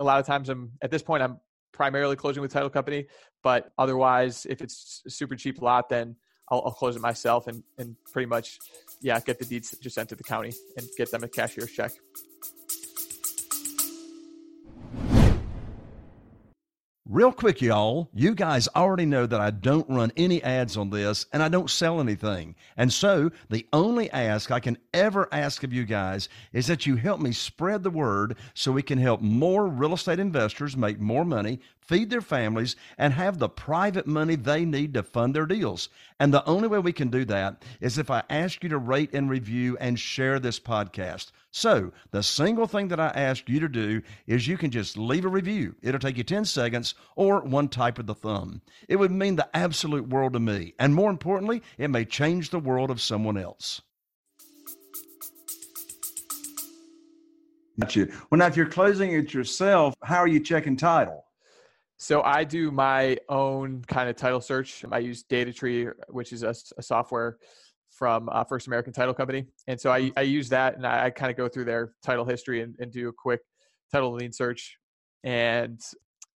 a 0.00 0.04
lot 0.04 0.20
of 0.20 0.26
times 0.26 0.48
I'm 0.48 0.70
at 0.82 0.90
this 0.90 1.02
point 1.02 1.22
I'm 1.22 1.40
primarily 1.72 2.16
closing 2.16 2.40
with 2.40 2.52
title 2.52 2.70
company, 2.70 3.06
but 3.42 3.72
otherwise, 3.78 4.46
if 4.48 4.60
it's 4.60 5.02
a 5.06 5.10
super 5.10 5.36
cheap 5.36 5.60
lot, 5.60 5.88
then 5.88 6.16
I'll, 6.50 6.62
I'll 6.66 6.72
close 6.72 6.96
it 6.96 7.02
myself 7.02 7.46
and 7.46 7.62
and 7.78 7.96
pretty 8.12 8.26
much 8.26 8.58
yeah 9.00 9.18
get 9.20 9.38
the 9.38 9.44
deeds 9.44 9.74
just 9.82 9.94
sent 9.94 10.08
to 10.10 10.14
the 10.14 10.24
county 10.24 10.52
and 10.76 10.86
get 10.96 11.10
them 11.10 11.24
a 11.24 11.28
cashier's 11.28 11.72
check. 11.72 11.92
Real 17.10 17.32
quick, 17.32 17.62
y'all, 17.62 18.10
you 18.12 18.34
guys 18.34 18.68
already 18.76 19.06
know 19.06 19.24
that 19.24 19.40
I 19.40 19.48
don't 19.48 19.88
run 19.88 20.12
any 20.18 20.42
ads 20.42 20.76
on 20.76 20.90
this 20.90 21.24
and 21.32 21.42
I 21.42 21.48
don't 21.48 21.70
sell 21.70 22.00
anything. 22.00 22.54
And 22.76 22.92
so 22.92 23.30
the 23.48 23.66
only 23.72 24.10
ask 24.10 24.50
I 24.50 24.60
can 24.60 24.76
ever 24.92 25.26
ask 25.32 25.64
of 25.64 25.72
you 25.72 25.86
guys 25.86 26.28
is 26.52 26.66
that 26.66 26.84
you 26.84 26.96
help 26.96 27.18
me 27.18 27.32
spread 27.32 27.82
the 27.82 27.88
word 27.88 28.36
so 28.52 28.72
we 28.72 28.82
can 28.82 28.98
help 28.98 29.22
more 29.22 29.68
real 29.68 29.94
estate 29.94 30.18
investors 30.18 30.76
make 30.76 31.00
more 31.00 31.24
money 31.24 31.60
feed 31.88 32.10
their 32.10 32.20
families, 32.20 32.76
and 32.98 33.14
have 33.14 33.38
the 33.38 33.48
private 33.48 34.06
money 34.06 34.36
they 34.36 34.64
need 34.64 34.92
to 34.94 35.02
fund 35.02 35.34
their 35.34 35.46
deals. 35.46 35.88
And 36.20 36.32
the 36.32 36.46
only 36.46 36.68
way 36.68 36.78
we 36.78 36.92
can 36.92 37.08
do 37.08 37.24
that 37.24 37.64
is 37.80 37.96
if 37.96 38.10
I 38.10 38.22
ask 38.28 38.62
you 38.62 38.68
to 38.68 38.78
rate 38.78 39.14
and 39.14 39.30
review 39.30 39.76
and 39.80 39.98
share 39.98 40.38
this 40.38 40.60
podcast. 40.60 41.32
So, 41.50 41.92
the 42.10 42.22
single 42.22 42.66
thing 42.66 42.88
that 42.88 43.00
I 43.00 43.08
ask 43.08 43.48
you 43.48 43.58
to 43.60 43.68
do 43.68 44.02
is 44.26 44.46
you 44.46 44.58
can 44.58 44.70
just 44.70 44.98
leave 44.98 45.24
a 45.24 45.28
review. 45.28 45.74
It'll 45.82 45.98
take 45.98 46.18
you 46.18 46.24
10 46.24 46.44
seconds 46.44 46.94
or 47.16 47.40
one 47.40 47.68
type 47.68 47.98
of 47.98 48.06
the 48.06 48.14
thumb. 48.14 48.60
It 48.86 48.96
would 48.96 49.10
mean 49.10 49.36
the 49.36 49.48
absolute 49.56 50.08
world 50.08 50.34
to 50.34 50.40
me. 50.40 50.74
And 50.78 50.94
more 50.94 51.10
importantly, 51.10 51.62
it 51.78 51.88
may 51.88 52.04
change 52.04 52.50
the 52.50 52.58
world 52.58 52.90
of 52.90 53.00
someone 53.00 53.38
else. 53.38 53.80
Got 57.80 57.94
you. 57.94 58.12
Well, 58.28 58.38
now, 58.38 58.46
if 58.46 58.56
you're 58.56 58.66
closing 58.66 59.12
it 59.12 59.32
yourself, 59.32 59.94
how 60.02 60.18
are 60.18 60.28
you 60.28 60.40
checking 60.40 60.76
title? 60.76 61.24
So 61.98 62.22
I 62.22 62.44
do 62.44 62.70
my 62.70 63.18
own 63.28 63.82
kind 63.88 64.08
of 64.08 64.16
title 64.16 64.40
search. 64.40 64.84
I 64.90 64.98
use 64.98 65.24
DataTree, 65.24 65.90
which 66.08 66.32
is 66.32 66.44
a, 66.44 66.54
a 66.78 66.82
software 66.82 67.38
from 67.90 68.28
uh, 68.30 68.44
First 68.44 68.68
American 68.68 68.92
Title 68.92 69.14
Company, 69.14 69.46
and 69.66 69.80
so 69.80 69.90
I, 69.90 70.12
I 70.16 70.22
use 70.22 70.48
that 70.50 70.76
and 70.76 70.86
I, 70.86 71.06
I 71.06 71.10
kind 71.10 71.30
of 71.30 71.36
go 71.36 71.48
through 71.48 71.64
their 71.64 71.92
title 72.04 72.24
history 72.24 72.62
and, 72.62 72.76
and 72.78 72.92
do 72.92 73.08
a 73.08 73.12
quick 73.12 73.40
title 73.90 74.12
lien 74.12 74.32
search. 74.32 74.78
And 75.24 75.80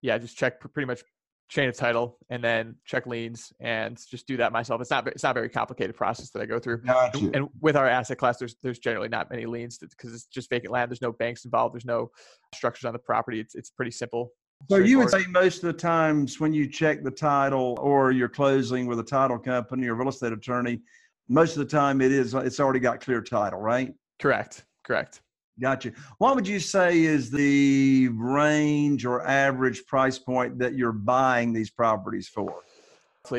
yeah, 0.02 0.18
just 0.18 0.36
check 0.36 0.60
pretty 0.60 0.88
much 0.88 1.04
chain 1.52 1.68
of 1.68 1.76
title 1.76 2.18
and 2.30 2.42
then 2.42 2.76
check 2.86 3.06
liens 3.06 3.52
and 3.60 4.00
just 4.10 4.26
do 4.26 4.38
that 4.38 4.54
myself. 4.54 4.80
It's 4.80 4.90
not 4.90 5.08
it's 5.08 5.22
not 5.22 5.32
a 5.32 5.34
very 5.34 5.50
complicated 5.50 5.96
process 5.96 6.30
that 6.32 6.42
I 6.42 6.46
go 6.46 6.60
through. 6.60 6.78
Gotcha. 6.78 7.30
And 7.34 7.50
with 7.60 7.76
our 7.76 7.88
asset 7.88 8.18
class, 8.18 8.38
there's 8.40 8.56
there's 8.64 8.80
generally 8.80 9.10
not 9.10 9.30
many 9.30 9.46
liens 9.46 9.78
because 9.78 10.14
it's 10.14 10.26
just 10.26 10.50
vacant 10.50 10.72
land. 10.72 10.90
There's 10.90 11.02
no 11.02 11.12
banks 11.12 11.46
involved. 11.46 11.76
There's 11.76 11.86
no 11.86 12.10
structures 12.56 12.86
on 12.86 12.94
the 12.94 13.00
property. 13.00 13.40
It's 13.40 13.54
it's 13.54 13.70
pretty 13.70 13.92
simple. 13.92 14.32
So 14.70 14.78
you 14.78 15.00
would 15.00 15.10
say 15.10 15.26
most 15.30 15.64
of 15.64 15.74
the 15.74 15.80
times 15.80 16.40
when 16.40 16.54
you 16.54 16.68
check 16.68 17.04
the 17.04 17.12
title 17.12 17.78
or 17.82 18.12
you're 18.12 18.30
closing 18.30 18.86
with 18.88 19.00
a 19.00 19.04
title 19.04 19.38
company 19.38 19.88
or 19.88 19.96
real 19.96 20.10
estate 20.10 20.34
attorney, 20.34 20.82
most 21.28 21.58
of 21.58 21.60
the 21.60 21.78
time 21.78 22.02
it 22.02 22.12
is 22.12 22.34
it's 22.34 22.60
already 22.60 22.80
got 22.80 23.02
clear 23.02 23.22
title, 23.22 23.60
right? 23.60 23.94
Correct. 24.20 24.66
Correct. 24.84 25.22
Gotcha. 25.60 25.92
What 26.18 26.36
would 26.36 26.48
you 26.48 26.60
say 26.60 27.02
is 27.02 27.30
the 27.30 28.10
range 28.14 29.06
or 29.06 29.26
average 29.28 29.86
price 29.86 30.18
point 30.18 30.58
that 30.60 30.76
you're 30.76 30.92
buying 30.92 31.54
these 31.54 31.70
properties 31.70 32.28
for? 32.28 32.56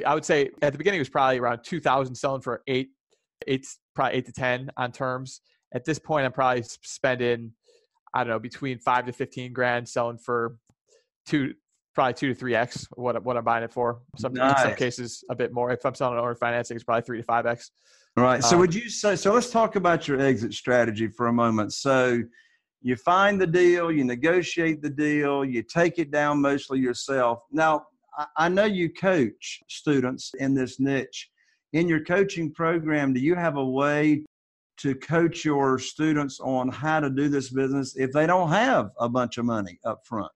I 0.06 0.14
would 0.14 0.24
say 0.24 0.50
at 0.62 0.72
the 0.72 0.78
beginning 0.78 0.98
it 0.98 1.00
was 1.00 1.08
probably 1.08 1.38
around 1.38 1.64
two 1.64 1.80
thousand 1.80 2.14
selling 2.14 2.40
for 2.40 2.62
eight, 2.68 2.90
eight 3.46 3.66
probably 3.94 4.18
eight 4.18 4.26
to 4.26 4.32
ten 4.32 4.70
on 4.76 4.92
terms. 4.92 5.40
At 5.74 5.84
this 5.84 5.98
point, 5.98 6.24
I'm 6.24 6.32
probably 6.32 6.62
spending 6.62 7.52
I 8.14 8.22
don't 8.22 8.28
know 8.28 8.38
between 8.38 8.78
five 8.78 9.06
to 9.06 9.12
fifteen 9.12 9.52
grand 9.52 9.88
selling 9.88 10.18
for 10.18 10.56
two, 11.26 11.54
probably 11.94 12.14
two 12.14 12.28
to 12.28 12.34
three 12.34 12.54
x 12.54 12.86
what 12.94 13.22
what 13.24 13.36
I'm 13.36 13.44
buying 13.44 13.64
it 13.64 13.72
for. 13.72 14.00
Some 14.16 14.34
nice. 14.34 14.62
in 14.62 14.68
some 14.68 14.76
cases 14.76 15.24
a 15.30 15.34
bit 15.34 15.52
more. 15.52 15.70
If 15.70 15.84
I'm 15.84 15.94
selling 15.94 16.18
owner 16.18 16.34
financing, 16.34 16.76
it's 16.76 16.84
probably 16.84 17.02
three 17.02 17.18
to 17.18 17.24
five 17.24 17.46
x. 17.46 17.70
All 18.16 18.24
right. 18.24 18.42
So 18.42 18.56
um, 18.56 18.60
would 18.60 18.74
you 18.74 18.88
say 18.88 19.16
so 19.16 19.32
let's 19.32 19.50
talk 19.50 19.76
about 19.76 20.08
your 20.08 20.20
exit 20.20 20.54
strategy 20.54 21.08
for 21.08 21.28
a 21.28 21.32
moment. 21.32 21.72
So 21.72 22.22
you 22.82 22.96
find 22.96 23.40
the 23.40 23.46
deal, 23.46 23.92
you 23.92 24.04
negotiate 24.04 24.82
the 24.82 24.90
deal, 24.90 25.44
you 25.44 25.62
take 25.62 25.98
it 25.98 26.10
down 26.10 26.40
mostly 26.40 26.80
yourself. 26.80 27.40
Now, 27.52 27.86
I 28.36 28.48
know 28.48 28.64
you 28.64 28.92
coach 28.92 29.62
students 29.68 30.32
in 30.38 30.54
this 30.54 30.80
niche. 30.80 31.30
In 31.72 31.88
your 31.88 32.04
coaching 32.04 32.52
program, 32.52 33.14
do 33.14 33.20
you 33.20 33.34
have 33.34 33.56
a 33.56 33.64
way 33.64 34.24
to 34.78 34.94
coach 34.96 35.44
your 35.44 35.78
students 35.78 36.40
on 36.40 36.68
how 36.68 37.00
to 37.00 37.08
do 37.08 37.28
this 37.28 37.50
business 37.50 37.96
if 37.96 38.12
they 38.12 38.26
don't 38.26 38.50
have 38.50 38.90
a 38.98 39.08
bunch 39.08 39.38
of 39.38 39.44
money 39.44 39.78
up 39.84 40.04
front? 40.04 40.30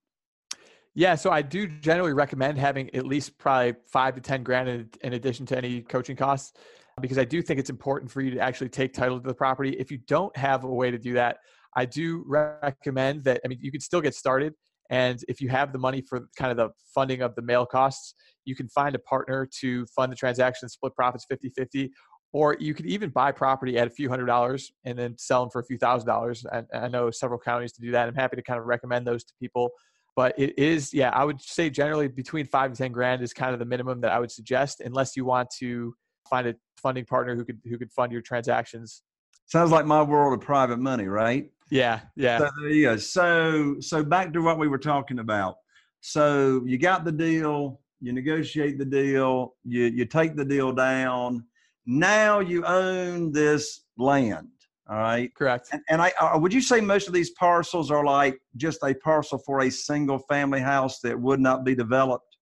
Yeah, 0.99 1.15
so 1.15 1.31
I 1.31 1.43
do 1.43 1.67
generally 1.67 2.15
recommend 2.15 2.57
having 2.57 2.93
at 2.95 3.07
least 3.07 3.37
probably 3.37 3.75
five 3.93 4.15
to 4.15 4.21
10 4.23 4.43
grand 4.43 4.69
in, 4.71 4.89
in 5.03 5.13
addition 5.13 5.45
to 5.47 5.57
any 5.57 5.83
coaching 5.83 6.17
costs 6.17 6.55
because 7.03 7.19
I 7.19 7.25
do 7.27 7.43
think 7.43 7.61
it's 7.61 7.69
important 7.69 8.11
for 8.11 8.23
you 8.23 8.31
to 8.31 8.41
actually 8.41 8.71
take 8.71 8.95
title 8.95 9.21
to 9.21 9.29
the 9.29 9.35
property. 9.35 9.77
If 9.79 9.91
you 9.91 9.99
don't 10.09 10.35
have 10.39 10.65
a 10.65 10.73
way 10.73 10.91
to 10.91 10.97
do 10.97 11.13
that, 11.13 11.37
I 11.77 11.85
do 11.85 12.25
recommend 12.27 13.25
that. 13.25 13.43
I 13.45 13.49
mean, 13.49 13.59
you 13.61 13.71
can 13.71 13.83
still 13.83 14.01
get 14.01 14.15
started. 14.15 14.55
And 14.89 15.23
if 15.29 15.39
you 15.43 15.51
have 15.51 15.71
the 15.75 15.79
money 15.79 16.01
for 16.01 16.29
kind 16.39 16.51
of 16.51 16.57
the 16.57 16.71
funding 16.95 17.21
of 17.21 17.35
the 17.35 17.43
mail 17.43 17.67
costs, 17.67 18.15
you 18.47 18.57
can 18.57 18.67
find 18.71 18.95
a 18.95 19.01
partner 19.01 19.47
to 19.61 19.85
fund 19.95 20.11
the 20.11 20.17
transaction, 20.17 20.67
split 20.71 20.95
profits 20.95 21.27
50 21.29 21.51
50. 21.51 21.91
Or 22.33 22.57
you 22.59 22.73
could 22.73 22.87
even 22.87 23.11
buy 23.11 23.33
property 23.33 23.77
at 23.77 23.87
a 23.87 23.91
few 23.91 24.09
hundred 24.09 24.27
dollars 24.27 24.73
and 24.87 24.99
then 24.99 25.17
sell 25.19 25.43
them 25.43 25.51
for 25.51 25.61
a 25.61 25.65
few 25.65 25.77
thousand 25.77 26.07
dollars. 26.07 26.47
I 26.73 26.89
know 26.89 27.11
several 27.11 27.39
counties 27.39 27.73
to 27.75 27.83
do 27.83 27.91
that. 27.91 28.09
I'm 28.09 28.15
happy 28.15 28.37
to 28.37 28.43
kind 28.43 28.59
of 28.59 28.65
recommend 28.65 29.07
those 29.07 29.25
to 29.25 29.35
people. 29.39 29.69
But 30.17 30.35
it 30.39 30.59
is, 30.59 30.95
yeah, 30.95 31.11
I 31.11 31.25
would 31.25 31.41
say 31.43 31.69
generally 31.69 32.09
between 32.09 32.47
five 32.47 32.71
and 32.71 32.77
10 32.77 32.91
grand 32.91 33.23
is 33.23 33.35
kind 33.35 33.53
of 33.53 33.59
the 33.59 33.67
minimum 33.67 34.01
that 34.01 34.13
I 34.13 34.19
would 34.19 34.31
suggest, 34.31 34.81
unless 34.81 35.15
you 35.15 35.27
want 35.27 35.51
to 35.59 35.95
find 36.29 36.49
a 36.49 36.55
funding 36.77 37.05
partner 37.05 37.37
who 37.37 37.45
could 37.45 37.61
who 37.65 37.79
could 37.79 37.93
fund 37.93 38.13
your 38.13 38.23
transactions. 38.23 39.03
Sounds 39.45 39.71
like 39.71 39.85
my 39.85 40.03
world 40.03 40.33
of 40.33 40.45
private 40.45 40.79
money, 40.79 41.07
right? 41.07 41.51
Yeah, 41.71 42.01
yeah. 42.17 42.39
So 42.39 42.49
there 42.61 42.71
you 42.71 42.85
go. 42.87 42.97
So 42.97 43.77
so 43.81 44.03
back 44.03 44.33
to 44.33 44.41
what 44.41 44.59
we 44.59 44.69
were 44.69 44.79
talking 44.79 45.19
about. 45.19 45.57
So 46.01 46.63
you 46.65 46.79
got 46.79 47.05
the 47.05 47.13
deal, 47.13 47.81
you 48.01 48.13
negotiate 48.13 48.79
the 48.79 48.87
deal, 48.87 49.55
you 49.65 49.85
you 49.85 50.07
take 50.07 50.35
the 50.35 50.45
deal 50.45 50.73
down. 50.73 51.45
Now 51.85 52.41
you 52.41 52.65
own 52.65 53.33
this 53.33 53.83
land. 53.99 54.49
All 54.89 54.99
right. 54.99 55.35
Correct. 55.35 55.69
And, 55.73 55.83
and 55.89 56.01
I 56.01 56.13
uh, 56.21 56.39
would 56.39 56.53
you 56.53 56.61
say 56.61 56.81
most 56.81 57.09
of 57.09 57.15
these 57.15 57.31
parcels 57.31 57.91
are 57.91 58.05
like 58.05 58.39
just 58.57 58.79
a 58.85 58.95
parcel 58.95 59.39
for 59.45 59.63
a 59.63 59.71
single 59.71 60.19
family 60.19 60.61
house 60.61 61.01
that 61.01 61.19
would 61.19 61.41
not 61.41 61.65
be 61.65 61.75
developed? 61.75 62.37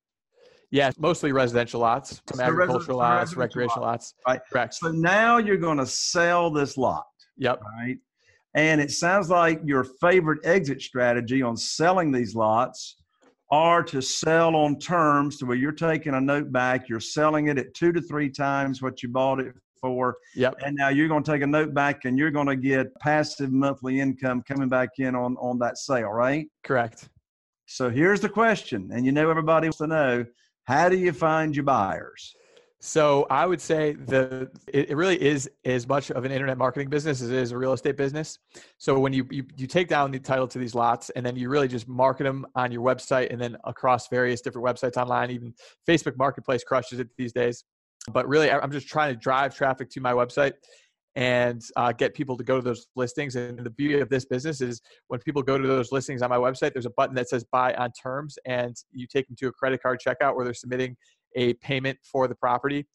Yeah, 0.70 0.90
mostly 0.98 1.32
residential 1.32 1.80
lots, 1.80 2.20
some 2.28 2.38
so 2.38 2.42
agricultural 2.42 2.98
lots, 2.98 3.36
recreational 3.36 3.82
lots. 3.86 4.14
lots. 4.26 4.36
Right. 4.36 4.40
Correct. 4.52 4.74
So 4.74 4.90
now 4.90 5.38
you're 5.38 5.56
going 5.56 5.78
to 5.78 5.86
sell 5.86 6.50
this 6.50 6.76
lot. 6.76 7.04
Yep. 7.38 7.62
Right. 7.78 7.96
And 8.54 8.80
it 8.80 8.90
sounds 8.90 9.30
like 9.30 9.60
your 9.64 9.84
favorite 9.84 10.44
exit 10.44 10.82
strategy 10.82 11.42
on 11.42 11.56
selling 11.56 12.12
these 12.12 12.34
lots 12.34 12.96
are 13.50 13.82
to 13.84 14.02
sell 14.02 14.56
on 14.56 14.78
terms 14.78 15.38
to 15.38 15.46
where 15.46 15.56
you're 15.56 15.72
taking 15.72 16.14
a 16.14 16.20
note 16.20 16.50
back, 16.50 16.88
you're 16.88 17.00
selling 17.00 17.48
it 17.48 17.58
at 17.58 17.72
two 17.74 17.92
to 17.92 18.00
three 18.00 18.28
times 18.28 18.82
what 18.82 19.02
you 19.02 19.08
bought 19.08 19.40
it 19.40 19.54
for. 19.84 20.16
Yep. 20.34 20.56
And 20.64 20.74
now 20.76 20.88
you're 20.88 21.08
going 21.08 21.22
to 21.22 21.30
take 21.30 21.42
a 21.42 21.46
note 21.46 21.74
back 21.74 22.06
and 22.06 22.18
you're 22.18 22.30
going 22.30 22.46
to 22.46 22.56
get 22.56 22.94
passive 23.00 23.52
monthly 23.52 24.00
income 24.00 24.42
coming 24.48 24.70
back 24.70 24.88
in 24.98 25.14
on, 25.14 25.36
on 25.36 25.58
that 25.58 25.76
sale, 25.76 26.08
right? 26.08 26.46
Correct. 26.62 27.10
So 27.66 27.90
here's 27.90 28.20
the 28.20 28.28
question, 28.28 28.90
and 28.92 29.04
you 29.06 29.12
know 29.12 29.28
everybody 29.30 29.66
wants 29.66 29.78
to 29.78 29.86
know 29.86 30.24
how 30.64 30.88
do 30.88 30.96
you 30.96 31.12
find 31.12 31.54
your 31.54 31.64
buyers? 31.64 32.34
So 32.80 33.26
I 33.30 33.46
would 33.46 33.62
say 33.62 33.94
the 33.94 34.50
it, 34.68 34.94
really 34.94 35.20
is 35.20 35.50
as 35.64 35.88
much 35.88 36.10
of 36.10 36.26
an 36.26 36.30
internet 36.30 36.58
marketing 36.58 36.90
business 36.90 37.22
as 37.22 37.30
it 37.30 37.36
is 37.36 37.50
a 37.50 37.56
real 37.56 37.72
estate 37.72 37.96
business. 37.96 38.38
So 38.76 38.98
when 38.98 39.14
you, 39.14 39.26
you 39.30 39.44
you 39.56 39.66
take 39.66 39.88
down 39.88 40.10
the 40.10 40.18
title 40.18 40.46
to 40.48 40.58
these 40.58 40.74
lots 40.74 41.08
and 41.10 41.24
then 41.24 41.34
you 41.34 41.48
really 41.48 41.68
just 41.68 41.88
market 41.88 42.24
them 42.24 42.44
on 42.54 42.70
your 42.70 42.82
website 42.82 43.32
and 43.32 43.40
then 43.40 43.56
across 43.64 44.08
various 44.08 44.42
different 44.42 44.66
websites 44.66 44.98
online, 44.98 45.30
even 45.30 45.54
Facebook 45.88 46.18
Marketplace 46.18 46.62
crushes 46.62 47.00
it 47.00 47.08
these 47.16 47.32
days. 47.32 47.64
But 48.12 48.28
really, 48.28 48.50
I'm 48.50 48.70
just 48.70 48.88
trying 48.88 49.12
to 49.14 49.18
drive 49.18 49.54
traffic 49.54 49.88
to 49.90 50.00
my 50.00 50.12
website 50.12 50.52
and 51.16 51.62
uh, 51.76 51.92
get 51.92 52.12
people 52.12 52.36
to 52.36 52.44
go 52.44 52.56
to 52.56 52.62
those 52.62 52.86
listings. 52.96 53.36
And 53.36 53.58
the 53.58 53.70
beauty 53.70 54.00
of 54.00 54.08
this 54.08 54.24
business 54.24 54.60
is 54.60 54.82
when 55.08 55.20
people 55.20 55.42
go 55.42 55.56
to 55.56 55.66
those 55.66 55.92
listings 55.92 56.22
on 56.22 56.30
my 56.30 56.36
website, 56.36 56.72
there's 56.72 56.86
a 56.86 56.90
button 56.90 57.14
that 57.14 57.28
says 57.28 57.44
buy 57.50 57.72
on 57.74 57.92
terms, 57.92 58.36
and 58.44 58.76
you 58.92 59.06
take 59.06 59.26
them 59.28 59.36
to 59.40 59.48
a 59.48 59.52
credit 59.52 59.82
card 59.82 60.00
checkout 60.04 60.34
where 60.34 60.44
they're 60.44 60.54
submitting 60.54 60.96
a 61.36 61.54
payment 61.54 61.98
for 62.02 62.28
the 62.28 62.34
property 62.34 62.86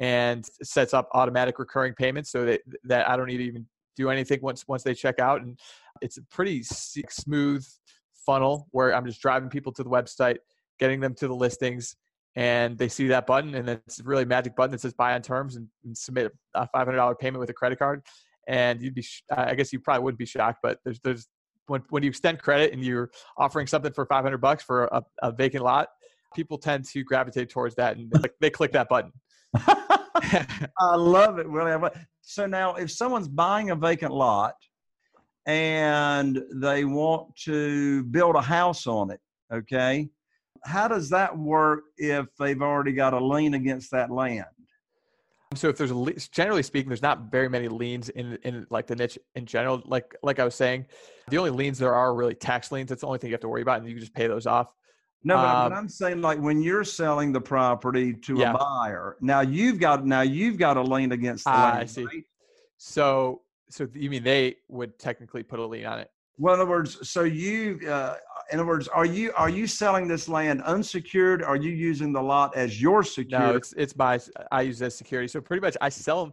and 0.00 0.44
sets 0.62 0.94
up 0.94 1.08
automatic 1.14 1.58
recurring 1.58 1.94
payments 1.94 2.30
so 2.30 2.44
that, 2.44 2.60
that 2.84 3.08
I 3.08 3.16
don't 3.16 3.26
need 3.26 3.38
to 3.38 3.44
even 3.44 3.66
do 3.96 4.10
anything 4.10 4.38
once 4.42 4.64
once 4.68 4.82
they 4.82 4.94
check 4.94 5.18
out. 5.18 5.42
And 5.42 5.58
it's 6.00 6.18
a 6.18 6.22
pretty 6.30 6.62
smooth 6.62 7.66
funnel 8.24 8.68
where 8.70 8.94
I'm 8.94 9.06
just 9.06 9.20
driving 9.20 9.48
people 9.48 9.72
to 9.72 9.82
the 9.82 9.90
website, 9.90 10.36
getting 10.78 11.00
them 11.00 11.14
to 11.14 11.26
the 11.26 11.34
listings, 11.34 11.96
and 12.38 12.78
they 12.78 12.88
see 12.88 13.08
that 13.08 13.26
button 13.26 13.56
and 13.56 13.68
it's 13.68 14.00
really 14.00 14.22
a 14.22 14.26
magic 14.26 14.54
button 14.54 14.70
that 14.70 14.80
says 14.80 14.94
buy 14.94 15.14
on 15.14 15.22
terms 15.22 15.56
and, 15.56 15.66
and 15.84 15.98
submit 15.98 16.32
a 16.54 16.68
$500 16.72 17.18
payment 17.18 17.40
with 17.40 17.50
a 17.50 17.52
credit 17.52 17.80
card. 17.80 18.02
And 18.46 18.80
you'd 18.80 18.94
be 18.94 19.04
i 19.36 19.54
guess 19.54 19.72
you 19.72 19.80
probably 19.80 20.04
wouldn't 20.04 20.18
be 20.18 20.24
shocked 20.24 20.60
but 20.62 20.78
there's 20.84 21.00
there's 21.00 21.26
when, 21.66 21.82
when 21.90 22.02
you 22.02 22.08
extend 22.08 22.38
credit 22.38 22.72
and 22.72 22.82
you're 22.82 23.10
offering 23.36 23.66
something 23.66 23.92
for 23.92 24.06
500 24.06 24.38
bucks 24.38 24.62
for 24.62 24.84
a, 24.84 25.02
a 25.20 25.32
vacant 25.32 25.64
lot 25.64 25.88
people 26.34 26.56
tend 26.56 26.84
to 26.86 27.02
gravitate 27.02 27.50
towards 27.50 27.74
that 27.74 27.96
and 27.96 28.10
they 28.10 28.18
click, 28.18 28.32
they 28.40 28.50
click 28.50 28.72
that 28.72 28.88
button. 28.88 29.12
I 29.58 30.94
love 30.94 31.38
it 31.38 31.50
william 31.50 31.90
so 32.22 32.46
now 32.46 32.76
if 32.76 32.90
someone's 32.90 33.28
buying 33.28 33.68
a 33.68 33.76
vacant 33.76 34.14
lot 34.14 34.54
and 35.44 36.40
they 36.54 36.84
want 36.86 37.36
to 37.44 38.04
build 38.04 38.36
a 38.36 38.40
house 38.40 38.86
on 38.86 39.10
it 39.10 39.20
okay 39.52 40.08
how 40.64 40.88
does 40.88 41.10
that 41.10 41.36
work 41.36 41.84
if 41.96 42.26
they've 42.38 42.60
already 42.60 42.92
got 42.92 43.14
a 43.14 43.24
lien 43.24 43.54
against 43.54 43.90
that 43.92 44.10
land? 44.10 44.46
So 45.54 45.68
if 45.68 45.78
there's 45.78 45.90
a 45.90 46.28
generally 46.30 46.62
speaking, 46.62 46.88
there's 46.88 47.02
not 47.02 47.30
very 47.30 47.48
many 47.48 47.68
liens 47.68 48.10
in 48.10 48.38
in 48.42 48.66
like 48.68 48.86
the 48.86 48.96
niche 48.96 49.18
in 49.34 49.46
general. 49.46 49.82
Like 49.86 50.14
like 50.22 50.38
I 50.38 50.44
was 50.44 50.54
saying, 50.54 50.86
the 51.30 51.38
only 51.38 51.50
liens 51.50 51.78
there 51.78 51.94
are 51.94 52.14
really 52.14 52.34
tax 52.34 52.70
liens. 52.70 52.90
That's 52.90 53.00
the 53.00 53.06
only 53.06 53.18
thing 53.18 53.30
you 53.30 53.34
have 53.34 53.40
to 53.40 53.48
worry 53.48 53.62
about, 53.62 53.78
and 53.78 53.88
you 53.88 53.94
can 53.94 54.00
just 54.00 54.14
pay 54.14 54.26
those 54.26 54.46
off. 54.46 54.68
No, 55.24 55.36
but, 55.36 55.46
um, 55.46 55.72
I'm 55.72 55.88
saying 55.88 56.20
like 56.20 56.38
when 56.38 56.62
you're 56.62 56.84
selling 56.84 57.32
the 57.32 57.40
property 57.40 58.12
to 58.12 58.38
yeah. 58.38 58.52
a 58.52 58.58
buyer, 58.58 59.16
now 59.20 59.40
you've 59.40 59.80
got 59.80 60.06
now 60.06 60.20
you've 60.20 60.58
got 60.58 60.76
a 60.76 60.82
lien 60.82 61.12
against 61.12 61.44
the 61.44 61.50
land. 61.50 61.78
I 61.78 61.86
see. 61.86 62.04
Right? 62.04 62.24
So 62.76 63.42
so 63.70 63.88
you 63.94 64.10
mean 64.10 64.22
they 64.22 64.56
would 64.68 64.98
technically 64.98 65.42
put 65.42 65.58
a 65.58 65.66
lien 65.66 65.86
on 65.86 65.98
it? 65.98 66.10
Well, 66.38 66.54
in 66.54 66.60
other 66.60 66.70
words, 66.70 67.08
so 67.08 67.24
you 67.24 67.80
uh, 67.88 68.16
in 68.52 68.60
other 68.60 68.66
words, 68.66 68.88
are 68.88 69.04
you 69.04 69.32
are 69.36 69.50
you 69.50 69.66
selling 69.66 70.08
this 70.08 70.28
land 70.28 70.62
unsecured? 70.62 71.42
Are 71.42 71.56
you 71.56 71.70
using 71.70 72.12
the 72.12 72.22
lot 72.22 72.56
as 72.56 72.80
your 72.80 73.02
security? 73.02 73.50
No, 73.50 73.56
it's 73.56 73.74
it's 73.76 73.96
my 73.96 74.18
I 74.52 74.62
use 74.62 74.80
as 74.80 74.96
security. 74.96 75.28
So 75.28 75.40
pretty 75.40 75.60
much, 75.60 75.76
I 75.80 75.88
sell 75.88 76.24
them. 76.24 76.32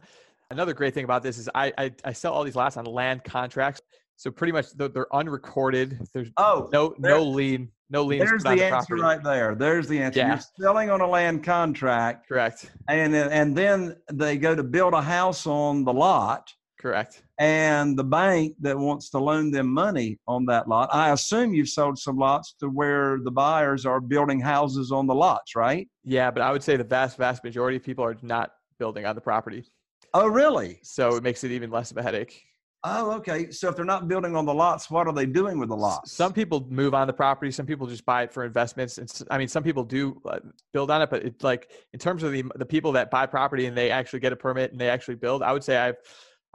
Another 0.51 0.75
great 0.75 0.93
thing 0.93 1.05
about 1.05 1.23
this 1.23 1.37
is 1.37 1.49
I 1.55 1.73
I, 1.77 1.91
I 2.03 2.13
sell 2.13 2.33
all 2.33 2.43
these 2.43 2.55
lots 2.55 2.77
on 2.77 2.85
land 2.85 3.23
contracts. 3.23 3.81
So 4.15 4.31
pretty 4.31 4.53
much 4.53 4.71
they're, 4.77 4.87
they're 4.87 5.13
unrecorded. 5.13 5.99
There's 6.13 6.29
oh 6.37 6.69
no 6.71 6.95
no 6.99 7.23
lien 7.23 7.69
no 7.89 8.03
lien. 8.03 8.19
There's 8.19 8.43
the, 8.43 8.55
the 8.55 8.63
answer 8.65 8.95
property. 8.95 9.01
right 9.01 9.23
there. 9.23 9.55
There's 9.55 9.87
the 9.87 9.99
answer. 9.99 10.19
Yeah. 10.19 10.27
You're 10.29 10.67
selling 10.67 10.89
on 10.89 11.01
a 11.01 11.07
land 11.07 11.43
contract. 11.43 12.27
Correct. 12.27 12.71
And 12.87 13.15
and 13.15 13.55
then 13.55 13.97
they 14.11 14.37
go 14.37 14.55
to 14.55 14.63
build 14.63 14.93
a 14.93 15.01
house 15.01 15.45
on 15.45 15.83
the 15.83 15.93
lot 15.93 16.53
Correct. 16.85 17.23
And 17.39 17.97
the 17.97 18.03
bank 18.03 18.53
that 18.59 18.77
wants 18.77 19.09
to 19.09 19.17
loan 19.17 19.49
them 19.49 19.73
money 19.73 20.19
on 20.27 20.45
that 20.45 20.67
lot. 20.67 20.87
I 20.93 21.13
assume 21.13 21.55
you've 21.55 21.69
sold 21.69 21.97
some 21.97 22.15
lots 22.15 22.53
to 22.59 22.67
where 22.67 23.17
the 23.23 23.31
buyers 23.31 23.87
are 23.87 23.99
building 23.99 24.39
houses 24.39 24.91
on 24.91 25.07
the 25.07 25.15
lots, 25.15 25.55
right? 25.55 25.87
Yeah, 26.03 26.29
but 26.29 26.43
I 26.43 26.51
would 26.51 26.61
say 26.61 26.77
the 26.77 26.83
vast, 26.83 27.17
vast 27.17 27.43
majority 27.43 27.77
of 27.77 27.83
people 27.83 28.05
are 28.05 28.15
not 28.21 28.51
building 28.77 29.03
on 29.07 29.15
the 29.15 29.21
property. 29.21 29.65
Oh, 30.13 30.27
really? 30.27 30.77
So 30.83 31.15
it 31.15 31.23
makes 31.23 31.43
it 31.43 31.49
even 31.49 31.71
less 31.71 31.89
of 31.89 31.97
a 31.97 32.03
headache. 32.03 32.39
Oh, 32.83 33.13
okay. 33.13 33.49
So 33.49 33.67
if 33.69 33.75
they're 33.75 33.83
not 33.83 34.07
building 34.07 34.35
on 34.35 34.45
the 34.45 34.53
lots, 34.53 34.91
what 34.91 35.07
are 35.07 35.13
they 35.13 35.25
doing 35.25 35.57
with 35.57 35.69
the 35.69 35.75
lots? 35.75 36.11
Some 36.11 36.33
people 36.33 36.67
move 36.69 36.93
on 36.93 37.07
the 37.07 37.13
property. 37.13 37.49
Some 37.49 37.65
people 37.65 37.87
just 37.87 38.05
buy 38.05 38.21
it 38.21 38.31
for 38.31 38.45
investments. 38.45 38.99
And 38.99 39.11
I 39.31 39.39
mean, 39.39 39.47
some 39.47 39.63
people 39.63 39.83
do 39.83 40.21
uh, 40.23 40.37
build 40.71 40.91
on 40.91 41.01
it, 41.01 41.09
but 41.09 41.23
it's 41.23 41.43
like 41.43 41.71
in 41.93 41.99
terms 41.99 42.21
of 42.21 42.31
the 42.31 42.43
the 42.57 42.65
people 42.65 42.91
that 42.91 43.09
buy 43.09 43.25
property 43.25 43.65
and 43.65 43.75
they 43.75 43.89
actually 43.89 44.19
get 44.19 44.33
a 44.33 44.35
permit 44.35 44.71
and 44.71 44.79
they 44.79 44.87
actually 44.87 45.15
build. 45.15 45.41
I 45.41 45.51
would 45.51 45.63
say 45.63 45.77
I've 45.77 45.95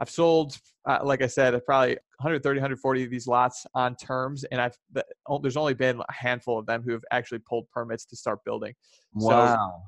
I've 0.01 0.09
sold, 0.09 0.57
uh, 0.89 0.99
like 1.03 1.21
I 1.21 1.27
said, 1.27 1.53
probably 1.63 1.91
130, 2.17 2.59
140 2.59 3.03
of 3.03 3.09
these 3.11 3.27
lots 3.27 3.67
on 3.75 3.95
terms, 3.95 4.43
and 4.45 4.59
I've 4.59 4.75
there's 5.41 5.57
only 5.57 5.75
been 5.75 5.99
a 5.99 6.13
handful 6.13 6.57
of 6.57 6.65
them 6.65 6.81
who 6.83 6.91
have 6.91 7.03
actually 7.11 7.39
pulled 7.39 7.69
permits 7.69 8.05
to 8.05 8.15
start 8.15 8.39
building. 8.43 8.73
Wow. 9.13 9.83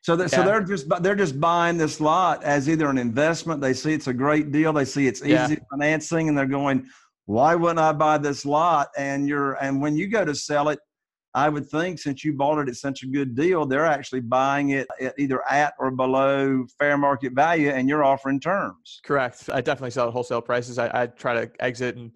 So, 0.00 0.16
that, 0.16 0.32
yeah. 0.32 0.38
so 0.38 0.44
they're 0.44 0.64
just 0.64 0.86
they're 1.00 1.14
just 1.14 1.40
buying 1.40 1.78
this 1.78 2.00
lot 2.00 2.42
as 2.42 2.68
either 2.68 2.90
an 2.90 2.98
investment. 2.98 3.60
They 3.60 3.72
see 3.72 3.92
it's 3.92 4.08
a 4.08 4.12
great 4.12 4.50
deal. 4.50 4.72
They 4.72 4.84
see 4.84 5.06
it's 5.06 5.22
easy 5.22 5.30
yeah. 5.30 5.56
financing, 5.70 6.28
and 6.28 6.36
they're 6.36 6.46
going, 6.46 6.88
"Why 7.26 7.54
wouldn't 7.54 7.78
I 7.78 7.92
buy 7.92 8.18
this 8.18 8.44
lot?" 8.44 8.88
And 8.98 9.28
you're 9.28 9.52
and 9.62 9.80
when 9.80 9.96
you 9.96 10.08
go 10.08 10.24
to 10.24 10.34
sell 10.34 10.70
it, 10.70 10.80
I 11.34 11.48
would 11.48 11.68
think 11.68 11.98
since 11.98 12.24
you 12.24 12.34
bought 12.34 12.58
it 12.58 12.68
at 12.68 12.76
such 12.76 13.02
a 13.02 13.06
good 13.06 13.34
deal, 13.34 13.64
they're 13.64 13.86
actually 13.86 14.20
buying 14.20 14.70
it 14.70 14.86
at 15.00 15.14
either 15.18 15.42
at 15.50 15.74
or 15.78 15.90
below 15.90 16.66
fair 16.78 16.98
market 16.98 17.32
value, 17.32 17.70
and 17.70 17.88
you're 17.88 18.04
offering 18.04 18.38
terms. 18.38 19.00
Correct. 19.04 19.48
I 19.50 19.60
definitely 19.60 19.92
sell 19.92 20.08
at 20.08 20.12
wholesale 20.12 20.42
prices. 20.42 20.78
I, 20.78 21.02
I 21.02 21.06
try 21.06 21.34
to 21.34 21.50
exit 21.60 21.96
and 21.96 22.10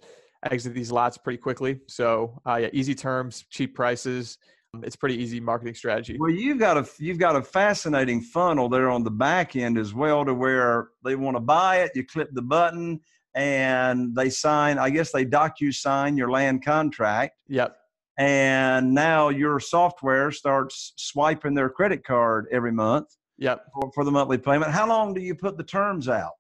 exit 0.51 0.75
these 0.75 0.93
lots 0.93 1.17
pretty 1.17 1.39
quickly. 1.39 1.81
So 1.89 2.41
uh, 2.47 2.57
yeah, 2.57 2.69
easy 2.73 2.95
terms, 2.95 3.45
cheap 3.51 3.75
prices 3.75 4.39
it's 4.85 4.97
pretty 4.97 5.17
easy 5.17 5.41
marketing 5.41 5.75
strategy. 5.75 6.17
Well, 6.19 6.31
you've 6.31 6.59
got 6.59 6.77
a 6.77 6.89
you've 6.99 7.19
got 7.19 7.37
a 7.37 7.43
fascinating 7.43 8.21
funnel 8.21 8.69
there 8.69 8.91
on 8.91 9.05
the 9.05 9.11
back 9.11 9.57
end 9.57 9.79
as 9.79 9.95
well, 9.95 10.25
to 10.25 10.35
where 10.35 10.89
they 11.05 11.17
want 11.17 11.37
to 11.37 11.41
buy 11.41 11.79
it. 11.79 11.93
You 11.95 12.05
click 12.05 12.29
the 12.33 12.43
button 12.43 13.01
and 13.35 14.15
they 14.15 14.31
sign. 14.31 14.79
I 14.79 14.91
guess 14.91 15.13
they 15.13 15.25
DocuSign 15.25 16.17
your 16.17 16.31
land 16.31 16.65
contract. 16.65 17.37
Yep. 17.49 17.77
And 18.19 18.95
now 18.95 19.29
your 19.29 19.61
software 19.61 20.31
starts 20.31 20.95
swiping 20.97 21.55
their 21.55 21.69
credit 21.69 22.05
card 22.05 22.47
every 22.51 22.73
month. 22.73 23.09
Yep. 23.39 23.67
For, 23.75 23.91
for 23.95 24.05
the 24.05 24.11
monthly 24.11 24.39
payment. 24.39 24.71
How 24.71 24.89
long 24.89 25.13
do 25.13 25.21
you 25.21 25.35
put 25.35 25.59
the 25.59 25.65
terms 25.65 26.09
out? 26.09 26.33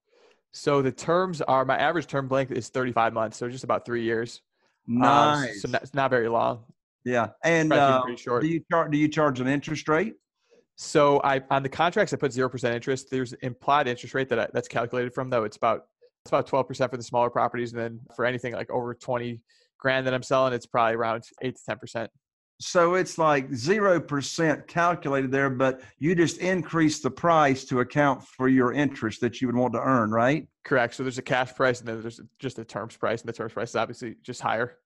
So 0.53 0.81
the 0.81 0.93
terms 0.93 1.43
are 1.43 1.67
my 1.67 1.77
average 1.77 2.07
term 2.07 2.29
length 2.29 2.51
is 2.51 2.71
35 2.71 3.12
months, 3.12 3.37
so 3.37 3.47
just 3.49 3.65
about 3.65 3.85
three 3.85 4.03
years. 4.03 4.41
Nice. 4.87 5.51
Um, 5.51 5.59
so 5.59 5.69
not, 5.69 5.83
it's 5.83 5.95
not 5.95 6.11
very 6.11 6.29
long. 6.29 6.65
Yeah, 7.05 7.29
and 7.45 7.73
uh, 7.73 8.03
do 8.05 8.11
you 8.11 8.17
charge? 8.67 8.91
Do 8.91 8.99
you 8.99 9.09
charge 9.09 9.41
an 9.41 9.49
interest 9.49 9.87
rate? 9.89 10.15
So 10.77 11.21
I 11.23 11.43
on 11.51 11.62
the 11.62 11.69
contracts 11.69 12.12
I 12.12 12.17
put 12.17 12.33
zero 12.33 12.49
percent 12.49 12.75
interest. 12.75 13.11
There's 13.11 13.33
implied 13.35 13.87
interest 13.87 14.15
rate 14.15 14.29
that 14.31 14.41
I, 14.41 14.49
that's 14.53 14.67
calculated 14.67 15.15
from 15.15 15.31
though. 15.31 15.45
It's 15.45 15.57
about 15.57 15.85
it's 16.25 16.31
about 16.31 16.47
twelve 16.47 16.67
percent 16.67 16.91
for 16.91 16.97
the 16.97 17.03
smaller 17.03 17.31
properties, 17.31 17.73
and 17.73 17.81
then 17.81 18.01
for 18.17 18.25
anything 18.25 18.55
like 18.55 18.71
over 18.71 18.95
twenty 18.95 19.41
grand 19.79 20.07
that 20.07 20.15
I'm 20.15 20.23
selling, 20.23 20.53
it's 20.53 20.67
probably 20.67 20.97
around 20.97 21.25
eight 21.43 21.57
to 21.57 21.62
ten 21.65 21.79
percent. 21.79 22.11
So 22.59 22.95
it's 22.95 23.19
like 23.19 23.53
zero 23.53 24.01
percent 24.01 24.67
calculated 24.67 25.31
there, 25.31 25.51
but 25.51 25.83
you 25.99 26.15
just 26.15 26.39
increase 26.39 27.01
the 27.01 27.11
price 27.11 27.65
to 27.67 27.81
account 27.81 28.23
for 28.23 28.49
your 28.49 28.73
interest 28.73 29.21
that 29.21 29.41
you 29.41 29.49
would 29.49 29.57
want 29.57 29.75
to 29.75 29.81
earn, 29.81 30.11
right? 30.11 30.49
Correct. 30.65 30.95
So 30.95 31.03
there's 31.03 31.19
a 31.19 31.23
cash 31.23 31.55
price, 31.55 31.81
and 31.81 31.89
then 31.89 32.01
there's 32.01 32.21
just 32.39 32.59
a 32.59 32.65
terms 32.65 32.97
price, 32.97 33.21
and 33.21 33.29
the 33.29 33.35
terms 33.35 33.53
price 33.53 33.71
is 33.71 33.77
obviously 33.77 34.17
just 34.23 34.41
higher. 34.41 34.79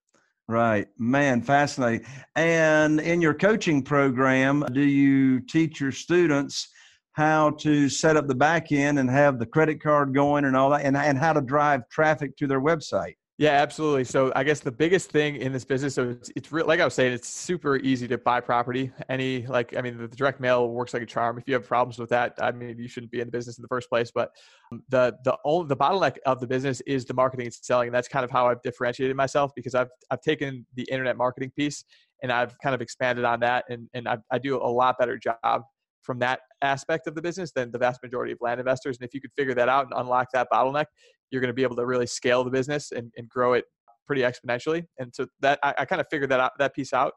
Right. 0.48 0.88
Man, 0.98 1.42
fascinating. 1.42 2.05
And 2.35 2.98
in 3.00 3.20
your 3.20 3.35
coaching 3.35 3.83
program, 3.83 4.64
do 4.72 4.81
you 4.81 5.38
teach 5.38 5.81
your 5.81 5.92
students 5.92 6.68
how 7.12 7.50
to 7.50 7.88
set 7.88 8.16
up 8.16 8.26
the 8.26 8.35
back 8.35 8.72
end 8.72 8.98
and 8.98 9.09
have 9.09 9.38
the 9.38 9.46
credit 9.46 9.81
card 9.81 10.12
going 10.12 10.44
and 10.44 10.57
all 10.57 10.70
that 10.70 10.85
and, 10.85 10.96
and 10.96 11.16
how 11.16 11.33
to 11.35 11.40
drive 11.40 11.88
traffic 11.88 12.37
to 12.38 12.48
their 12.48 12.61
website? 12.61 13.14
Yeah, 13.40 13.53
absolutely. 13.53 14.05
So 14.05 14.31
I 14.37 14.44
guess 14.44 14.61
the 14.61 14.70
biggest 14.70 15.11
thing 15.11 15.37
in 15.37 15.50
this 15.50 15.64
business, 15.64 15.94
so 15.94 16.11
it's, 16.11 16.31
it's 16.37 16.53
real, 16.53 16.66
like 16.66 16.79
I 16.79 16.85
was 16.85 16.92
saying, 16.92 17.14
it's 17.14 17.26
super 17.26 17.76
easy 17.79 18.07
to 18.09 18.18
buy 18.18 18.38
property. 18.38 18.92
Any 19.09 19.46
like, 19.46 19.74
I 19.74 19.81
mean, 19.81 19.96
the 19.96 20.09
direct 20.09 20.40
mail 20.40 20.68
works 20.68 20.92
like 20.92 21.03
a 21.03 21.07
charm. 21.07 21.38
If 21.38 21.44
you 21.46 21.55
have 21.55 21.66
problems 21.66 21.98
with 21.98 22.11
that, 22.11 22.35
I 22.38 22.53
mean, 22.53 22.79
you 22.79 22.87
shouldn't 22.87 23.11
be 23.11 23.20
in 23.20 23.29
the 23.29 23.31
business 23.33 23.57
in 23.57 23.62
the 23.62 23.68
first 23.68 23.88
place. 23.88 24.11
But 24.14 24.31
um, 24.70 24.83
the 24.90 25.16
the 25.24 25.38
only 25.46 25.68
the 25.68 25.76
bottleneck 25.76 26.18
of 26.26 26.38
the 26.38 26.46
business 26.46 26.83
is 26.83 27.07
the 27.07 27.14
marketing 27.14 27.46
and 27.46 27.55
selling, 27.55 27.88
and 27.88 27.94
that's 27.94 28.09
kind 28.09 28.26
of 28.26 28.31
how 28.31 28.46
I've 28.46 28.61
differentiated 28.61 29.16
myself 29.16 29.53
because 29.57 29.74
I've 29.74 29.88
I've 30.11 30.20
taken 30.20 30.66
the 30.74 30.83
internet 30.92 31.16
marketing 31.16 31.50
piece 31.57 31.85
and 32.22 32.31
I've 32.31 32.59
kind 32.59 32.74
of 32.74 32.83
expanded 32.83 33.24
on 33.24 33.40
that, 33.40 33.64
and 33.70 33.88
and 33.94 34.07
I, 34.07 34.18
I 34.31 34.38
do 34.38 34.57
a 34.59 34.68
lot 34.68 34.98
better 34.98 35.16
job 35.16 35.62
from 36.02 36.18
that 36.20 36.40
aspect 36.62 37.06
of 37.06 37.14
the 37.14 37.22
business 37.22 37.52
than 37.52 37.70
the 37.70 37.78
vast 37.78 38.02
majority 38.02 38.32
of 38.32 38.38
land 38.40 38.60
investors. 38.60 38.98
And 38.98 39.06
if 39.06 39.14
you 39.14 39.20
could 39.20 39.32
figure 39.36 39.54
that 39.54 39.68
out 39.68 39.84
and 39.84 39.92
unlock 39.96 40.28
that 40.32 40.48
bottleneck, 40.52 40.86
you're 41.30 41.40
going 41.40 41.48
to 41.48 41.54
be 41.54 41.62
able 41.62 41.76
to 41.76 41.86
really 41.86 42.06
scale 42.06 42.44
the 42.44 42.50
business 42.50 42.92
and, 42.92 43.12
and 43.16 43.28
grow 43.28 43.54
it 43.54 43.64
pretty 44.06 44.22
exponentially. 44.22 44.84
And 44.98 45.14
so 45.14 45.26
that 45.40 45.58
I, 45.62 45.74
I 45.78 45.84
kind 45.84 46.00
of 46.00 46.06
figured 46.10 46.30
that 46.30 46.40
out, 46.40 46.52
that 46.58 46.74
piece 46.74 46.92
out. 46.92 47.12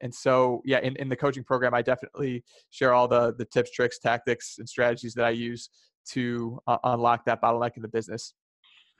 And 0.00 0.12
so, 0.12 0.60
yeah, 0.64 0.80
in, 0.80 0.96
in 0.96 1.08
the 1.08 1.16
coaching 1.16 1.44
program, 1.44 1.72
I 1.74 1.82
definitely 1.82 2.42
share 2.70 2.92
all 2.92 3.06
the 3.06 3.34
the 3.38 3.44
tips, 3.44 3.70
tricks, 3.70 3.98
tactics, 3.98 4.56
and 4.58 4.68
strategies 4.68 5.14
that 5.14 5.24
I 5.24 5.30
use 5.30 5.70
to 6.10 6.58
uh, 6.66 6.78
unlock 6.84 7.24
that 7.26 7.40
bottleneck 7.40 7.76
in 7.76 7.82
the 7.82 7.88
business. 7.88 8.34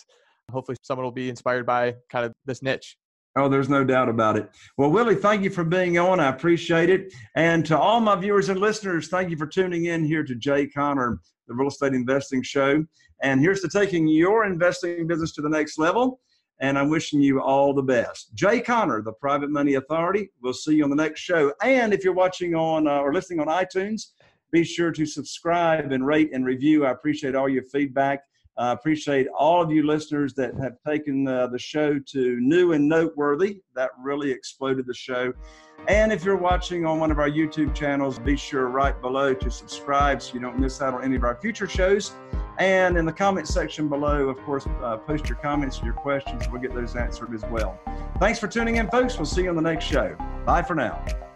hopefully, 0.49 0.77
someone 0.83 1.03
will 1.03 1.11
be 1.11 1.27
inspired 1.27 1.65
by 1.65 1.95
kind 2.09 2.25
of 2.25 2.33
this 2.45 2.63
niche. 2.63 2.95
Oh, 3.35 3.49
there's 3.49 3.67
no 3.67 3.83
doubt 3.83 4.07
about 4.07 4.37
it. 4.37 4.49
Well, 4.77 4.89
Willie, 4.89 5.15
thank 5.15 5.43
you 5.43 5.49
for 5.49 5.65
being 5.65 5.97
on. 5.99 6.21
I 6.21 6.29
appreciate 6.29 6.89
it. 6.89 7.13
And 7.35 7.65
to 7.65 7.77
all 7.77 7.99
my 7.99 8.15
viewers 8.15 8.47
and 8.47 8.59
listeners, 8.59 9.09
thank 9.09 9.29
you 9.29 9.37
for 9.37 9.45
tuning 9.47 9.85
in 9.85 10.03
here 10.03 10.23
to 10.23 10.33
Jay 10.33 10.65
Conner, 10.65 11.19
the 11.47 11.53
Real 11.53 11.67
Estate 11.67 11.93
Investing 11.93 12.41
Show. 12.41 12.85
And 13.21 13.41
here's 13.41 13.61
to 13.61 13.69
taking 13.69 14.07
your 14.07 14.45
investing 14.45 15.07
business 15.07 15.33
to 15.33 15.41
the 15.41 15.49
next 15.49 15.77
level 15.77 16.21
and 16.59 16.77
I'm 16.77 16.89
wishing 16.89 17.21
you 17.21 17.41
all 17.41 17.73
the 17.73 17.81
best. 17.81 18.33
Jay 18.33 18.59
Conner, 18.59 19.01
the 19.01 19.13
Private 19.13 19.49
Money 19.49 19.75
Authority. 19.75 20.29
We'll 20.41 20.53
see 20.53 20.75
you 20.75 20.83
on 20.83 20.89
the 20.89 20.95
next 20.95 21.21
show. 21.21 21.53
And 21.63 21.93
if 21.93 22.03
you're 22.03 22.13
watching 22.13 22.55
on 22.55 22.87
uh, 22.87 22.99
or 22.99 23.13
listening 23.13 23.39
on 23.39 23.47
iTunes, 23.47 24.07
be 24.51 24.63
sure 24.63 24.91
to 24.91 25.05
subscribe 25.05 25.91
and 25.91 26.05
rate 26.05 26.31
and 26.33 26.45
review. 26.45 26.85
I 26.85 26.91
appreciate 26.91 27.35
all 27.35 27.47
your 27.47 27.63
feedback. 27.63 28.23
I 28.59 28.73
appreciate 28.73 29.27
all 29.27 29.61
of 29.61 29.71
you 29.71 29.87
listeners 29.87 30.33
that 30.33 30.53
have 30.61 30.73
taken 30.85 31.25
uh, 31.25 31.47
the 31.47 31.57
show 31.57 31.97
to 31.97 32.39
new 32.41 32.73
and 32.73 32.89
noteworthy. 32.89 33.61
That 33.73 33.91
really 34.03 34.31
exploded 34.31 34.85
the 34.85 34.93
show. 34.93 35.31
And 35.87 36.11
if 36.11 36.25
you're 36.25 36.35
watching 36.35 36.85
on 36.85 36.99
one 36.99 37.09
of 37.09 37.19
our 37.19 37.29
YouTube 37.29 37.73
channels, 37.73 38.19
be 38.19 38.35
sure 38.35 38.67
right 38.67 38.99
below 39.01 39.33
to 39.33 39.49
subscribe 39.49 40.21
so 40.21 40.33
you 40.33 40.41
don't 40.41 40.59
miss 40.59 40.81
out 40.81 40.93
on 40.93 41.05
any 41.05 41.15
of 41.15 41.23
our 41.23 41.39
future 41.39 41.67
shows. 41.67 42.13
And 42.59 42.97
in 42.97 43.05
the 43.05 43.13
comment 43.13 43.47
section 43.47 43.87
below, 43.87 44.27
of 44.27 44.37
course, 44.39 44.67
uh, 44.83 44.97
post 44.97 45.29
your 45.29 45.37
comments 45.37 45.81
your 45.81 45.93
questions. 45.93 46.49
We'll 46.51 46.61
get 46.61 46.75
those 46.75 46.97
answered 46.97 47.33
as 47.33 47.43
well. 47.43 47.79
Thanks 48.19 48.39
for 48.39 48.49
tuning 48.49 48.75
in, 48.75 48.89
folks. 48.89 49.15
We'll 49.15 49.25
see 49.25 49.43
you 49.43 49.49
on 49.49 49.55
the 49.55 49.61
next 49.61 49.85
show. 49.85 50.17
Bye 50.45 50.63
for 50.63 50.75
now. 50.75 51.28